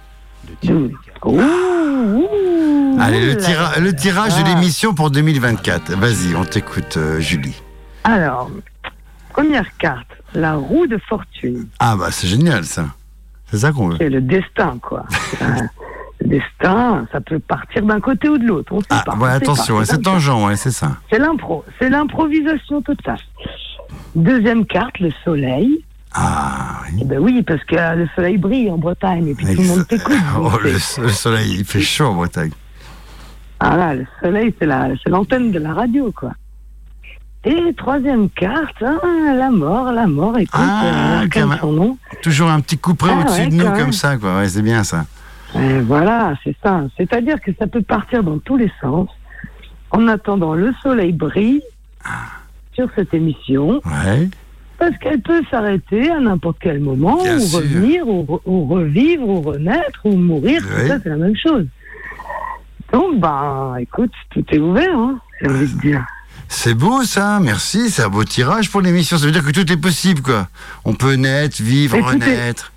[0.64, 0.92] 12.
[1.26, 4.48] Ouh, ouh, Allez, le, tira- le tirage de Ah.
[4.54, 5.92] l'émission pour 2024.
[5.92, 7.60] Vas-y, on t'écoute, euh, Julie.
[8.04, 8.50] Alors,
[9.28, 11.68] première carte, la roue de fortune.
[11.80, 12.86] Ah bah c'est génial ça.
[13.50, 13.96] C'est ça qu'on veut.
[13.98, 15.04] C'est le destin, quoi.
[16.26, 18.72] Destin, ça peut partir d'un côté ou de l'autre.
[18.72, 19.16] On sait Ah pas.
[19.16, 20.96] ouais, attention, ouais, c'est tangent, ouais, c'est ça.
[21.10, 23.18] C'est l'impro, c'est l'improvisation totale.
[24.14, 25.84] Deuxième carte, le soleil.
[26.14, 27.04] Ah oui.
[27.04, 30.16] ben oui, parce que le soleil brille en Bretagne et puis tout le monde t'écoute.
[30.40, 30.78] Oh, le,
[31.10, 32.52] soleil, il fait chaud en Bretagne.
[33.60, 36.32] Ah là, le soleil, c'est la, c'est l'antenne de la radio, quoi.
[37.44, 41.58] Et troisième carte, ah, la mort, la mort, écoute, Ah, euh, quand comme même.
[41.60, 41.98] son nom.
[42.22, 43.92] Toujours un petit coup près Ah au-dessus ouais, de nous comme même.
[43.92, 44.38] ça, quoi.
[44.38, 45.04] Ouais, c'est bien ça.
[45.60, 46.82] Et voilà, c'est ça.
[46.96, 49.08] C'est-à-dire que ça peut partir dans tous les sens.
[49.90, 51.62] En attendant, le soleil brille
[52.74, 53.80] sur cette émission.
[53.84, 54.28] Ouais.
[54.78, 57.58] Parce qu'elle peut s'arrêter à n'importe quel moment, Bien ou sûr.
[57.60, 60.60] revenir, ou, re- ou revivre, ou renaître, ou mourir.
[60.62, 61.66] Tout ça, c'est la même chose.
[62.92, 66.04] Donc, ben, écoute, tout est ouvert, hein, j'ai envie de dire.
[66.48, 69.16] C'est beau ça, merci, c'est un beau tirage pour l'émission.
[69.16, 70.46] Ça veut dire que tout est possible, quoi.
[70.84, 72.72] On peut naître, vivre, renaître.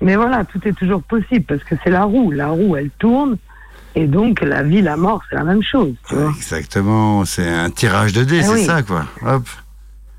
[0.00, 2.30] Mais voilà, tout est toujours possible, parce que c'est la roue.
[2.30, 3.36] La roue, elle tourne,
[3.94, 6.32] et donc la vie, la mort, c'est la même chose, tu vois.
[6.36, 8.64] Exactement, c'est un tirage de dés, Eh c'est oui.
[8.64, 9.04] ça, quoi.
[9.26, 9.46] Hop.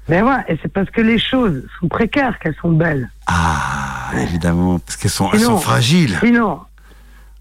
[0.09, 3.09] Mais voilà, et c'est parce que les choses sont précaires qu'elles sont belles.
[3.27, 6.17] Ah, évidemment, parce qu'elles sont, elles sont fragiles.
[6.21, 6.59] Sinon,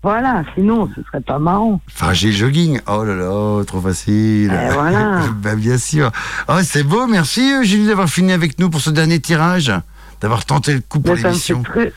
[0.02, 1.80] voilà, sinon, ce serait pas marrant.
[1.88, 2.80] Fragile jogging.
[2.86, 4.50] Oh là là, trop facile.
[4.54, 5.22] Eh, voilà.
[5.42, 6.10] bah, bien sûr.
[6.48, 9.72] Oh, c'est beau, merci euh, Julie d'avoir fini avec nous pour ce dernier tirage,
[10.20, 11.62] d'avoir tenté le coup pour fait l'émission.
[11.62, 11.92] très,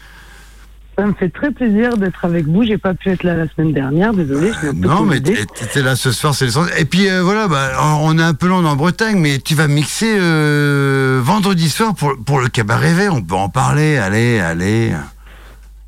[0.98, 2.64] ça me fait très plaisir d'être avec vous.
[2.64, 4.52] J'ai pas pu être là la semaine dernière, désolé.
[4.62, 6.68] je Non, mais t'es là ce soir, c'est le sens.
[6.78, 7.72] Et puis euh, voilà, bah,
[8.02, 12.14] on est un peu loin en Bretagne, mais tu vas mixer euh, vendredi soir pour,
[12.26, 13.14] pour le cabaret vert.
[13.16, 13.98] On peut en parler.
[13.98, 14.94] Allez, allez.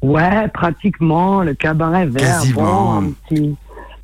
[0.02, 2.22] Ouais, pratiquement, le cabaret vert.
[2.40, 3.02] Quasiment.
[3.02, 3.56] bon, petit-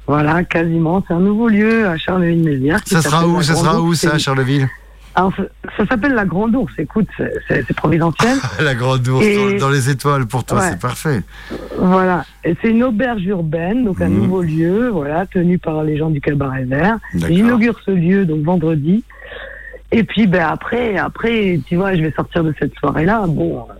[0.07, 1.03] Voilà, quasiment.
[1.07, 2.79] C'est un nouveau lieu à Charleville-Mézières.
[2.85, 4.67] Ça sera où Ça sera où ça, Charleville?
[5.15, 5.33] Alors,
[5.77, 6.73] ça, s'appelle la Grande Ourse.
[6.77, 7.07] Écoute,
[7.47, 8.37] c'est- providentiel.
[8.61, 10.69] La grande ours Et- dans, les étoiles pour toi, Ouais.
[10.69, 11.21] c'est parfait.
[11.77, 12.23] Voilà.
[12.43, 14.17] C'est une auberge urbaine, donc un Mhm.
[14.21, 16.97] nouveau lieu, voilà, tenu par les gens du Cabaret Vert.
[17.15, 19.03] J'inaugure ce lieu, donc vendredi.
[19.91, 23.25] Et puis, ben, après, après, tu vois, je vais sortir de cette soirée-là.
[23.27, 23.73] Bon, euh,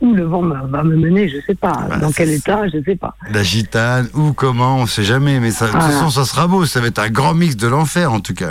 [0.00, 1.86] où le vent va me mener, je sais pas.
[1.88, 3.14] Bah, Dans quel état, je sais pas.
[3.32, 6.64] La gitane, ou comment, on sait jamais, mais ça, de toute façon, ça sera beau.
[6.66, 8.50] Ça va être un grand mix de l'enfer, en tout cas.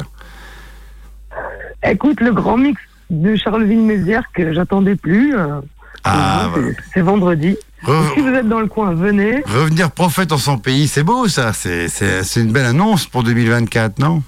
[1.84, 2.80] Écoute, le grand mix
[3.10, 5.60] de Charleville-Mézières que j'attendais plus, euh,
[6.04, 6.76] Ah, c'est- voilà.
[6.94, 7.58] c'est vendredi.
[7.84, 9.42] Re- si vous êtes dans le coin, venez.
[9.46, 11.52] Revenir prophète en son pays, c'est beau, ça.
[11.54, 11.88] C'est
[12.38, 14.22] une belle annonce pour 2024, non?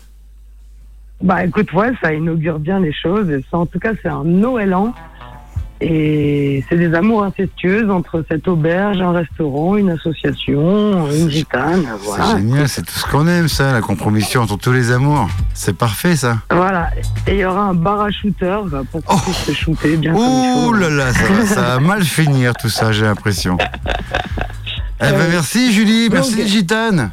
[1.22, 3.30] Bah écoute, ouais, ça inaugure bien les choses.
[3.30, 4.94] Et ça, en tout cas, c'est un Noëlan.
[5.86, 11.84] Et c'est des amours incestueuses entre cette auberge, un restaurant, une association, une gitane.
[11.84, 12.38] C'est Voilà.
[12.38, 15.28] génial, c'est tout ce qu'on aime, ça, la compromission entre tous les amours.
[15.54, 16.38] C'est parfait, ça.
[16.50, 16.90] Voilà.
[17.28, 20.14] Et il y aura un bar à shooter bah, pour qu'on puisse se shooter bien
[20.16, 20.74] Oh faut.
[20.74, 23.58] là là, ça va, ça va mal finir tout ça, j'ai l'impression.
[23.60, 27.12] Eh ben, Euh, merci Julie, donc- merci Gitane.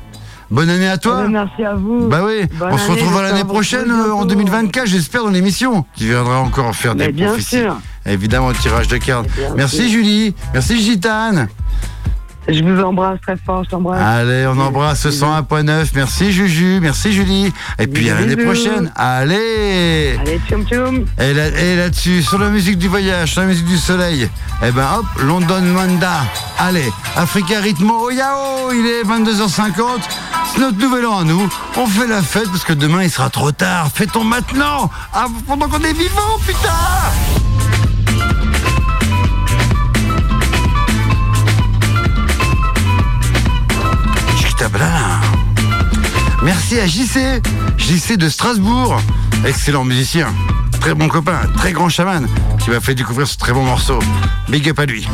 [0.49, 1.19] Bonne année à toi.
[1.21, 2.09] Eh ben, merci à vous.
[2.09, 4.27] Bah oui, Bonne on se j'espère l'année prochaine, euh, en bientôt.
[4.35, 5.85] 2024, j'espère, dans l'émission.
[5.97, 7.59] Tu viendras encore faire des Mais bien prophéties.
[7.59, 7.77] sûr.
[8.07, 9.29] Évidemment, au tirage de cartes.
[9.57, 9.91] Merci.
[9.91, 11.49] Julie, merci Gitane.
[12.49, 14.01] Je vous embrasse très fort, je t'embrasse.
[14.03, 15.91] Allez, on embrasse ce 101.9.
[15.95, 17.53] Merci Juju, merci Julie.
[17.79, 18.91] Et puis à l'année prochaine.
[18.97, 21.05] Allez Allez, tchoum tchoum.
[21.21, 24.29] Et là- et là-dessus, sur la musique du voyage, sur la musique du soleil,
[24.67, 26.23] eh ben hop, London Manda.
[26.59, 30.01] Allez, Africa Ritmo, oh yao, il est 22h50.
[30.53, 31.49] C'est notre nouvel an à nous.
[31.77, 33.91] On fait la fête parce que demain il sera trop tard.
[33.95, 36.69] Fêtons maintenant, ah, pendant qu'on est vivant, putain
[46.43, 47.41] Merci à JC,
[47.79, 49.01] JC de Strasbourg,
[49.47, 50.29] excellent musicien,
[50.81, 52.29] très bon copain, très grand chaman,
[52.63, 53.99] qui m'a fait découvrir ce très bon morceau.
[54.49, 55.09] Big up à lui.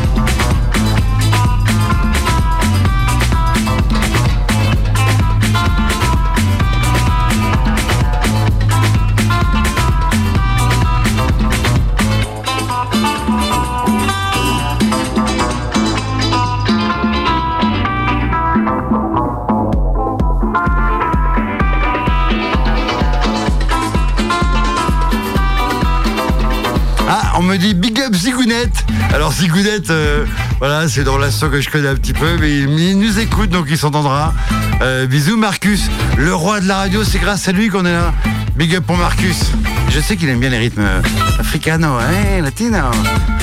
[27.59, 28.85] Big up Zigounette.
[29.15, 30.27] Alors Zigounette, euh,
[30.59, 33.67] voilà, c'est une relation que je connais un petit peu, mais il, nous écoute, donc
[33.71, 34.35] il s'entendra.
[34.83, 35.89] Euh, bisous Marcus,
[36.19, 38.13] le roi de la radio, c'est grâce à lui qu'on est là.
[38.57, 39.53] Big up pour Marcus.
[39.89, 41.01] Je sais qu'il aime bien les rythmes euh,
[41.39, 42.79] africano, hein, latino.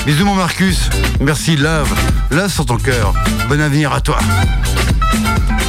[0.06, 0.90] Bisous mon Marcus.
[1.20, 1.92] Merci, love.
[2.30, 3.14] Love sur ton cœur.
[3.48, 4.18] Bon avenir à toi.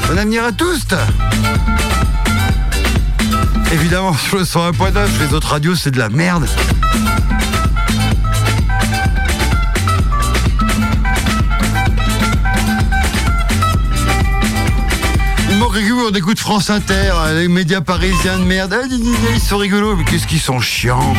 [0.08, 0.86] Bon avenir à tous.
[3.72, 6.48] Évidemment, sur le 101.9, les autres radios, c'est de la merde.
[15.78, 18.74] On écoute France Inter, euh, les médias parisiens de merde.
[18.82, 21.14] Ah, Ils sont rigolos, mais qu'est-ce qu'ils sont chiants.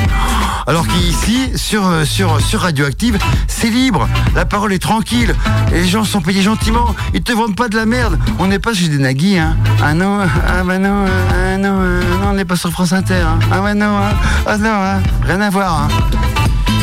[0.67, 5.35] Alors qu'ici, sur, euh, sur, sur Radioactive, c'est libre, la parole est tranquille,
[5.73, 8.19] les gens sont payés gentiment, ils te vendent pas de la merde.
[8.39, 9.59] On n'est pas chez des naguis, hein.
[9.85, 13.21] Ah non, ah bah non, ah non, ah non, on n'est pas sur France Inter,
[13.27, 13.39] hein.
[13.53, 14.15] Ah bah non, hein.
[14.47, 15.03] ah non, hein.
[15.23, 15.83] rien à voir.
[15.83, 15.89] hein.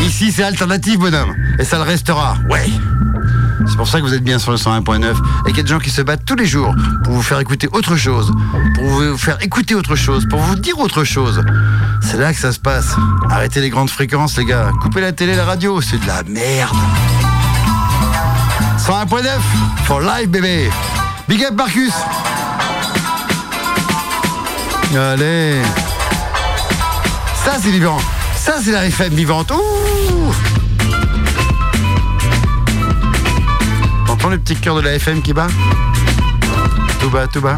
[0.06, 2.68] Ici, c'est alternative, bonhomme, et ça le restera, ouais.
[3.68, 5.70] C'est pour ça que vous êtes bien sur le 101.9 et qu'il y a des
[5.70, 8.32] gens qui se battent tous les jours pour vous faire écouter autre chose,
[8.76, 11.44] pour vous faire écouter autre chose, pour vous dire autre chose.
[12.02, 12.96] C'est là que ça se passe.
[13.30, 14.72] Arrêtez les grandes fréquences, les gars.
[14.82, 16.76] Coupez la télé, la radio, c'est de la merde.
[18.78, 19.24] 101.9
[19.86, 20.70] for life, bébé.
[21.28, 21.94] Big up, Marcus.
[24.96, 25.62] Allez.
[27.44, 27.98] Ça, c'est vivant.
[28.36, 29.52] Ça, c'est la FM vivante.
[29.52, 30.53] Ouh
[34.24, 35.48] T'entends le petit cœur de la FM qui bat
[37.02, 37.58] Tout bas, tout bas.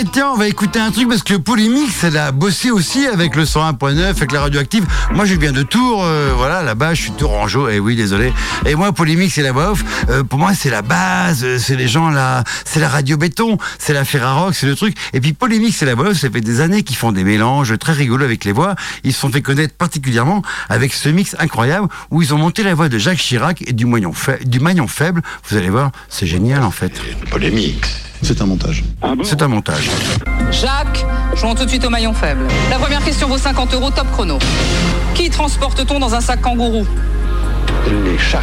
[0.00, 3.36] Allez, tiens, on va écouter un truc parce que Polymix, elle a bossé aussi avec
[3.36, 4.86] le 101.9, avec la radioactive.
[5.12, 8.32] Moi, je viens de Tours, euh, voilà, là-bas, je suis tourangeau, et oui, désolé.
[8.64, 11.76] Et moi, Polymix et la voix off, euh, pour moi, c'est la base, euh, c'est
[11.76, 14.96] les gens là, c'est la radio béton, c'est la Ferrarock, c'est le truc.
[15.12, 17.76] Et puis Polymix et la voix off, ça fait des années qu'ils font des mélanges
[17.78, 18.76] très rigolos avec les voix.
[19.04, 22.74] Ils se sont fait connaître particulièrement avec ce mix incroyable où ils ont monté la
[22.74, 25.20] voix de Jacques Chirac et du fa- du maillon faible.
[25.50, 26.92] Vous allez voir, c'est génial en fait.
[27.30, 27.84] Polémique.
[28.22, 28.84] C'est un montage.
[29.24, 29.90] C'est un montage.
[30.50, 31.04] Jacques,
[31.36, 32.46] jouons tout de suite au maillon faible.
[32.70, 34.38] La première question vaut 50 euros, top chrono.
[35.14, 36.86] Qui transporte-t-on dans un sac kangourou?
[38.04, 38.40] Les chats.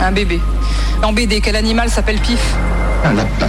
[0.00, 0.40] Un bébé.
[1.02, 2.40] En BD, quel animal s'appelle Pif?
[3.04, 3.48] Un lapin.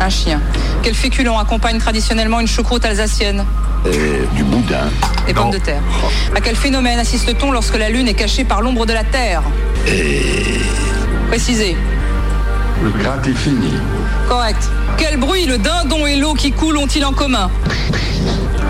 [0.00, 0.40] Un chien.
[0.82, 3.44] Quel féculent accompagne traditionnellement une choucroute alsacienne?
[3.86, 4.90] Euh, du boudin.
[5.26, 5.82] Des pommes de terre.
[6.34, 9.42] À quel phénomène assiste-t-on lorsque la Lune est cachée par l'ombre de la Terre?
[11.28, 11.76] Précisez.
[12.82, 13.72] Le gratte fini.
[14.28, 14.68] Correct.
[14.98, 17.50] Quel bruit le dindon et l'eau qui coulent ont-ils en commun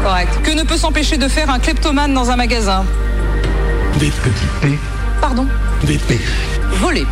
[0.05, 0.41] Correct.
[0.43, 2.85] Que ne peut s'empêcher de faire un kleptomane dans un magasin
[3.99, 4.79] Des petits P.
[5.21, 5.47] Pardon
[5.85, 6.21] Des P.
[6.73, 7.07] Voler.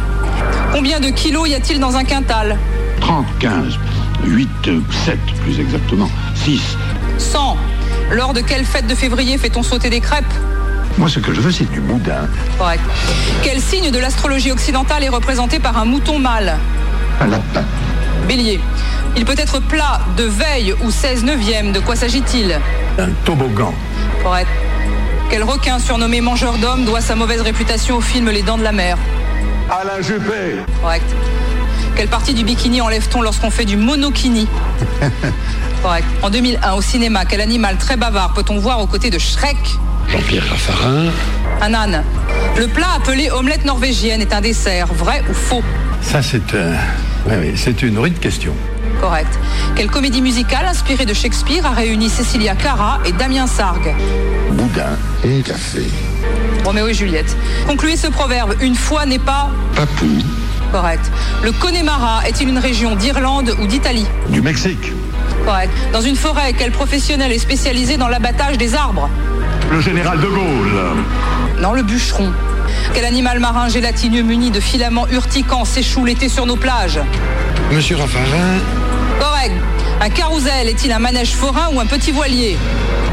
[0.72, 2.58] Combien de kilos y a-t-il dans un quintal
[3.00, 3.78] 30, 15,
[4.24, 4.48] 8,
[5.06, 6.10] 7 plus exactement.
[6.44, 6.60] 6.
[7.18, 7.56] 100.
[8.12, 10.24] Lors de quelle fête de février fait-on sauter des crêpes
[10.98, 12.28] Moi, ce que je veux, c'est du boudin.
[12.58, 12.82] Correct.
[13.42, 16.58] Quel signe de l'astrologie occidentale est représenté par un mouton mâle
[17.20, 17.64] Un lapin.
[18.26, 18.60] Bélier.
[19.16, 21.72] Il peut être plat, de veille ou 16 neuvième.
[21.72, 22.58] De quoi s'agit-il?
[22.98, 23.74] Un toboggan.
[24.22, 24.48] Correct.
[25.30, 28.72] Quel requin surnommé mangeur d'hommes doit sa mauvaise réputation au film Les Dents de la
[28.72, 28.96] Mer?
[29.70, 30.56] Alain Juppé.
[30.82, 31.04] Correct.
[31.94, 34.48] Quelle partie du bikini enlève-t-on lorsqu'on fait du monokini?
[35.82, 36.06] Correct.
[36.22, 39.56] En 2001, au cinéma, quel animal très bavard peut-on voir aux côtés de Shrek?
[40.08, 41.10] Jean-Pierre Raffarin.
[41.60, 42.04] Un âne.
[42.56, 45.62] Le plat appelé omelette norvégienne est un dessert, vrai ou faux?
[46.02, 46.72] Ça, c'est un...
[47.26, 48.54] Oui, oui, c'est une rude question.
[49.00, 49.38] Correct.
[49.76, 53.94] Quelle comédie musicale inspirée de Shakespeare a réuni Cécilia Cara et Damien Sargue
[54.52, 55.84] Boudin et café.
[56.64, 57.36] Roméo et Juliette.
[57.66, 59.50] Concluez ce proverbe, une fois n'est pas...
[59.74, 60.06] Papou.
[60.72, 61.10] Correct.
[61.42, 64.92] Le Connemara est-il une région d'Irlande ou d'Italie Du Mexique.
[65.44, 65.72] Correct.
[65.92, 69.08] Dans une forêt, quel professionnel est spécialisé dans l'abattage des arbres
[69.70, 70.80] Le général de Gaulle.
[71.60, 72.32] Non, le bûcheron.
[72.94, 77.00] Quel animal marin gélatineux muni de filaments urticants s'échoue l'été sur nos plages
[77.72, 78.58] Monsieur Raffarin.
[79.20, 79.52] Correct.
[80.00, 82.56] Un carrousel est-il un manège forain ou un petit voilier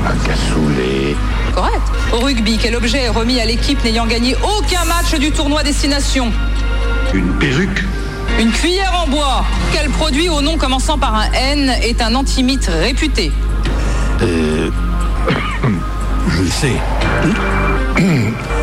[0.06, 1.16] Un cassoulet.
[1.54, 1.82] Correct.
[2.14, 6.32] Au rugby, quel objet est remis à l'équipe n'ayant gagné aucun match du tournoi Destination
[7.14, 7.84] Une perruque.
[8.40, 9.46] Une cuillère en bois.
[9.74, 13.32] Quel produit au nom commençant par un N est un antimite réputé
[14.22, 14.70] Euh...
[16.30, 16.74] je le sais.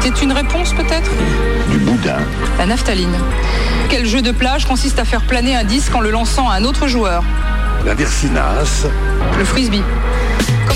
[0.00, 1.10] C'est une réponse peut-être?
[1.70, 2.18] Du boudin.
[2.58, 3.14] La naphtaline.
[3.88, 6.64] Quel jeu de plage consiste à faire planer un disque en le lançant à un
[6.64, 7.22] autre joueur?
[7.86, 8.86] La Versinas.
[9.38, 9.82] Le frisbee.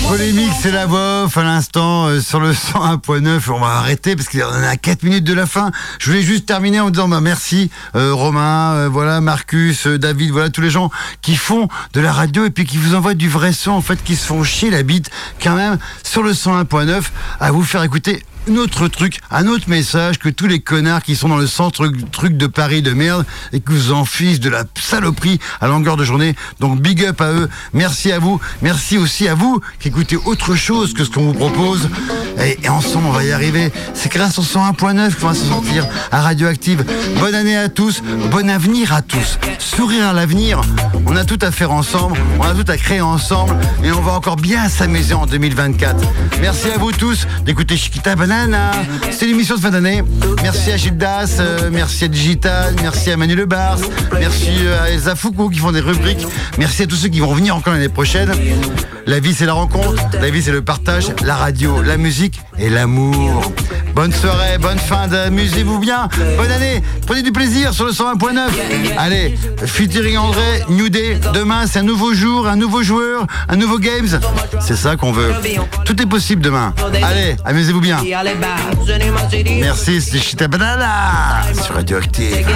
[0.07, 3.41] Polémique, c'est la voix off à l'instant euh, sur le 101.9.
[3.49, 5.71] On va arrêter parce qu'on en a à 4 minutes de la fin.
[5.99, 10.31] Je voulais juste terminer en disant bah, merci euh, Romain, euh, voilà Marcus, euh, David,
[10.31, 10.89] voilà tous les gens
[11.21, 14.01] qui font de la radio et puis qui vous envoient du vrai son en fait,
[14.01, 15.09] qui se font chier la bite
[15.43, 17.01] quand même sur le 101.9
[17.41, 21.15] à vous faire écouter un autre truc, un autre message que tous les connards qui
[21.15, 24.63] sont dans le centre truc de Paris de merde et qui vous enfilent de la
[24.79, 26.35] saloperie à longueur de journée.
[26.59, 27.49] Donc big up à eux.
[27.73, 28.39] Merci à vous.
[28.61, 31.89] Merci aussi à vous qui écoutez autre chose que ce qu'on vous propose.
[32.39, 33.71] Et, et ensemble, on va y arriver.
[33.93, 36.85] C'est grâce au 101.9 qu'on va se sortir à Radioactive.
[37.19, 38.01] Bonne année à tous.
[38.31, 39.39] Bon avenir à tous.
[39.59, 40.61] Sourire à l'avenir.
[41.05, 42.17] On a tout à faire ensemble.
[42.39, 43.57] On a tout à créer ensemble.
[43.83, 45.95] Et on va encore bien s'amuser en 2024.
[46.41, 48.36] Merci à vous tous d'écouter Chiquita Banane.
[49.09, 50.03] C'est l'émission de fin d'année.
[50.43, 53.79] Merci à Gildas, euh, merci à Digital, merci à Manu Le Bars,
[54.13, 56.27] merci euh, à Elsa Foucault qui font des rubriques.
[56.59, 58.31] Merci à tous ceux qui vont revenir encore l'année prochaine.
[59.07, 60.03] La vie, c'est la rencontre.
[60.21, 61.07] La vie, c'est le partage.
[61.23, 63.53] La radio, la musique et l'amour.
[63.95, 66.09] Bonne soirée, bonne fin d'amusez-vous bien.
[66.37, 66.83] Bonne année.
[67.05, 68.37] Prenez du plaisir sur le 101.9.
[68.97, 69.35] Allez,
[69.65, 71.19] featuring André, New Day.
[71.33, 74.19] Demain, c'est un nouveau jour, un nouveau joueur, un nouveau games.
[74.59, 75.31] C'est ça qu'on veut.
[75.85, 76.73] Tout est possible demain.
[77.01, 77.99] Allez, amusez-vous bien.
[79.61, 81.43] Merci, c'était Chita Banana.
[81.63, 82.31] Sur Radioactive.
[82.31, 82.47] Take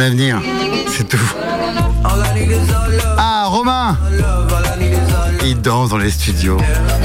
[0.00, 0.40] Avenir.
[0.88, 1.32] C'est tout.
[3.16, 3.96] Ah, Romain
[5.44, 6.58] Il danse dans les studios.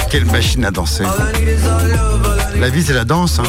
[0.09, 1.05] Quelle machine à danser.
[2.59, 3.39] La vie, c'est la danse.
[3.39, 3.43] Hein.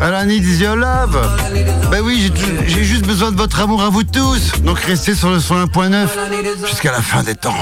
[0.00, 1.18] All I need is your love.
[1.90, 2.30] Ben oui,
[2.66, 4.52] j'ai juste besoin de votre amour à vous tous.
[4.62, 6.08] Donc restez sur le 101.9
[6.66, 7.54] jusqu'à la fin des temps.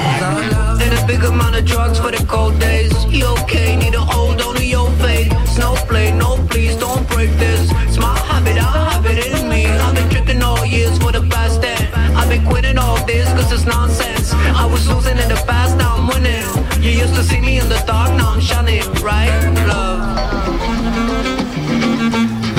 [5.56, 5.64] Faith.
[5.64, 7.70] Snowflake, no, please don't break this.
[7.88, 9.66] It's my habit, I have it in me.
[9.66, 11.78] I've been tripping all years for the past ten.
[12.16, 14.32] I've been quitting all this cause it's nonsense.
[14.34, 16.44] I was losing in the past, now I'm winning.
[16.82, 19.30] You used to see me in the dark, now I'm shining, right?
[19.66, 20.00] Love.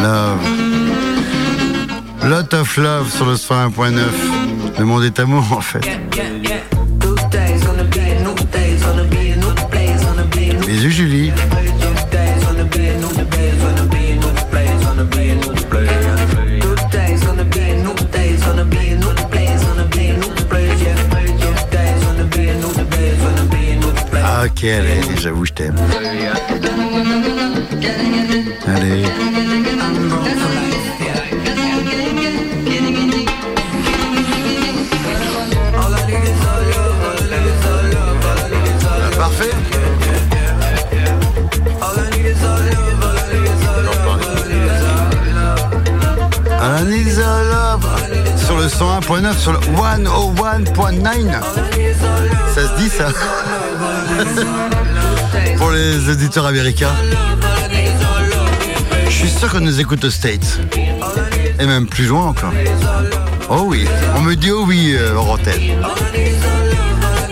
[0.02, 0.42] Love.
[2.24, 4.80] Lot of love sur le 101.9.
[4.80, 5.86] Le monde est amour en fait.
[5.86, 6.37] Yeah, yeah.
[24.68, 25.76] Ok, allez, j'avoue, je t'aime.
[48.78, 51.42] 101.9, sur le 101.9.
[52.54, 53.08] Ça se dit ça
[55.58, 56.94] Pour les éditeurs américains.
[59.06, 60.60] Je suis sûr qu'on nous écoute aux States.
[61.60, 62.54] Et même plus loin encore.
[63.50, 65.16] Oh oui, on me dit oh oui, euh.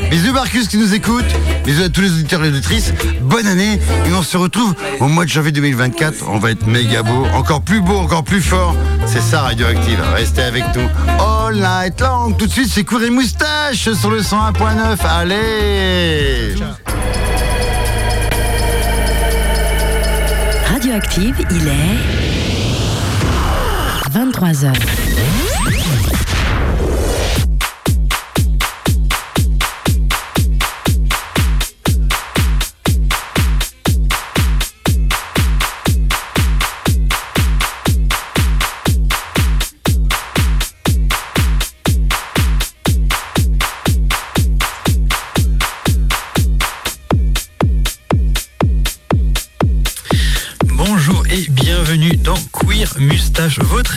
[0.10, 1.26] Bisous Marcus qui nous écoute.
[1.64, 2.92] Bisous à tous les auditeurs et auditrices.
[3.22, 3.80] Bonne année.
[4.08, 6.26] Et on se retrouve au mois de janvier 2024.
[6.28, 7.26] On va être méga beau.
[7.36, 8.76] Encore plus beau, encore plus fort.
[9.06, 10.02] C'est ça Radioactive.
[10.16, 10.88] Restez avec nous.
[11.48, 12.32] All night long.
[12.32, 14.98] Tout de suite, c'est Cour et Moustache sur le 101.9.
[15.08, 16.56] Allez
[20.68, 22.00] Radioactive, il est
[24.12, 25.05] 23h.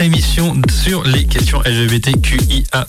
[0.00, 2.86] Émission sur les questions LGBTQIA+,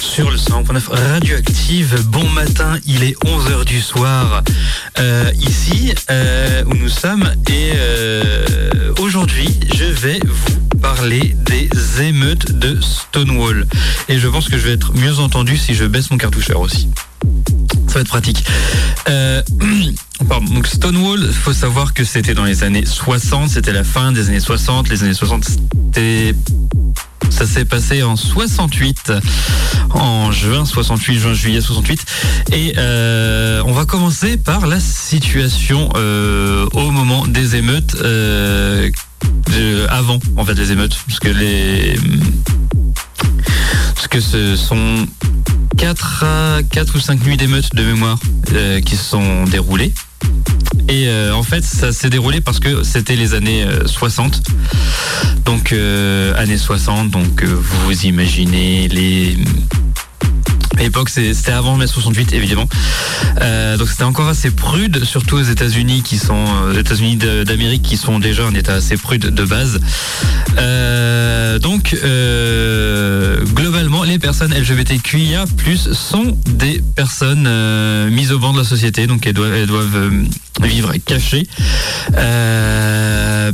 [0.00, 2.02] sur le 100.9 Radioactive.
[2.08, 4.42] Bon matin, il est 11h du soir,
[4.98, 11.68] euh, ici euh, où nous sommes, et euh, aujourd'hui, je vais vous parler des
[12.02, 13.66] émeutes de Stonewall.
[14.08, 16.88] Et je pense que je vais être mieux entendu si je baisse mon cartoucheur aussi.
[17.88, 18.44] Ça va être pratique.
[20.28, 24.28] Pardon, donc Stonewall, faut savoir que c'était dans les années 60, c'était la fin des
[24.28, 24.88] années 60.
[24.88, 26.34] Les années 60, c'était
[27.30, 29.12] ça s'est passé en 68,
[29.90, 32.04] en juin 68, juin, juillet 68.
[32.52, 38.90] Et euh, on va commencer par la situation euh, au moment des émeutes, euh,
[39.90, 41.98] avant en fait les émeutes, parce que les,
[43.94, 45.06] parce que ce sont
[45.76, 48.18] 4 à 4 ou 5 nuits d'émeutes de mémoire
[48.52, 49.92] euh, qui se sont déroulées.
[50.88, 54.42] Et euh, en fait, ça s'est déroulé parce que c'était les années euh, 60.
[55.44, 59.36] Donc, euh, années 60, donc euh, vous imaginez les...
[60.78, 62.68] À l'époque, c'était avant mai 68, évidemment.
[63.40, 67.96] Euh, donc c'était encore assez prude, surtout aux États-Unis qui sont, euh, États-Unis d'Amérique qui
[67.96, 69.80] sont déjà un État assez prude de base.
[70.58, 71.96] Euh, donc
[73.54, 75.46] globalement, les personnes LGBTQIA+
[75.92, 77.48] sont des personnes
[78.10, 80.10] mises au banc de la société, donc elles doivent,
[80.62, 81.46] vivre cachées.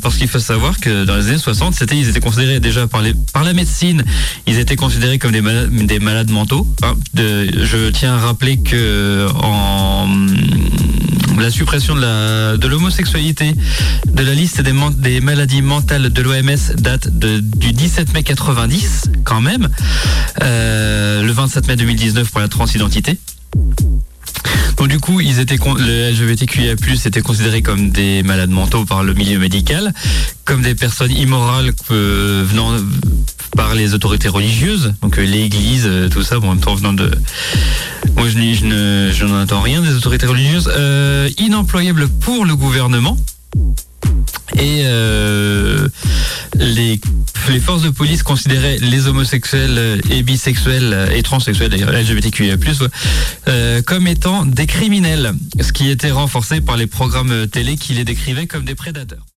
[0.02, 3.02] Parce qu'il faut savoir que dans les années 60, c'était, ils étaient considérés déjà par,
[3.02, 4.02] les, par la médecine,
[4.46, 6.66] ils étaient considérés comme des malades, des malades mentaux.
[6.82, 9.26] Hein, je tiens à rappeler que
[11.38, 13.54] la suppression de l'homosexualité
[14.06, 19.68] de la liste des, maladies mentales de l'OMS date du 17 mai 90 quand même,
[20.42, 23.18] Euh, le 27 mai 2019 pour la transidentité.
[24.76, 29.14] Donc du coup, ils étaient le LGBTQIA+ étaient considérés comme des malades mentaux par le
[29.14, 29.92] milieu médical,
[30.44, 32.72] comme des personnes immorales euh, venant
[33.56, 36.38] par les autorités religieuses, donc euh, l'Église, euh, tout ça.
[36.38, 37.10] En même temps, venant de,
[38.16, 42.56] moi je, je ne, je n'en entends rien des autorités religieuses, euh, inemployables pour le
[42.56, 43.16] gouvernement.
[44.54, 45.88] Et euh,
[46.56, 47.00] les,
[47.60, 52.56] forces de police considéraient les homosexuels et bisexuels et transsexuels, d'ailleurs LGBTQIA+,
[53.86, 58.46] comme étant des criminels, ce qui était renforcé par les programmes télé qui les décrivaient
[58.46, 59.24] comme des prédateurs.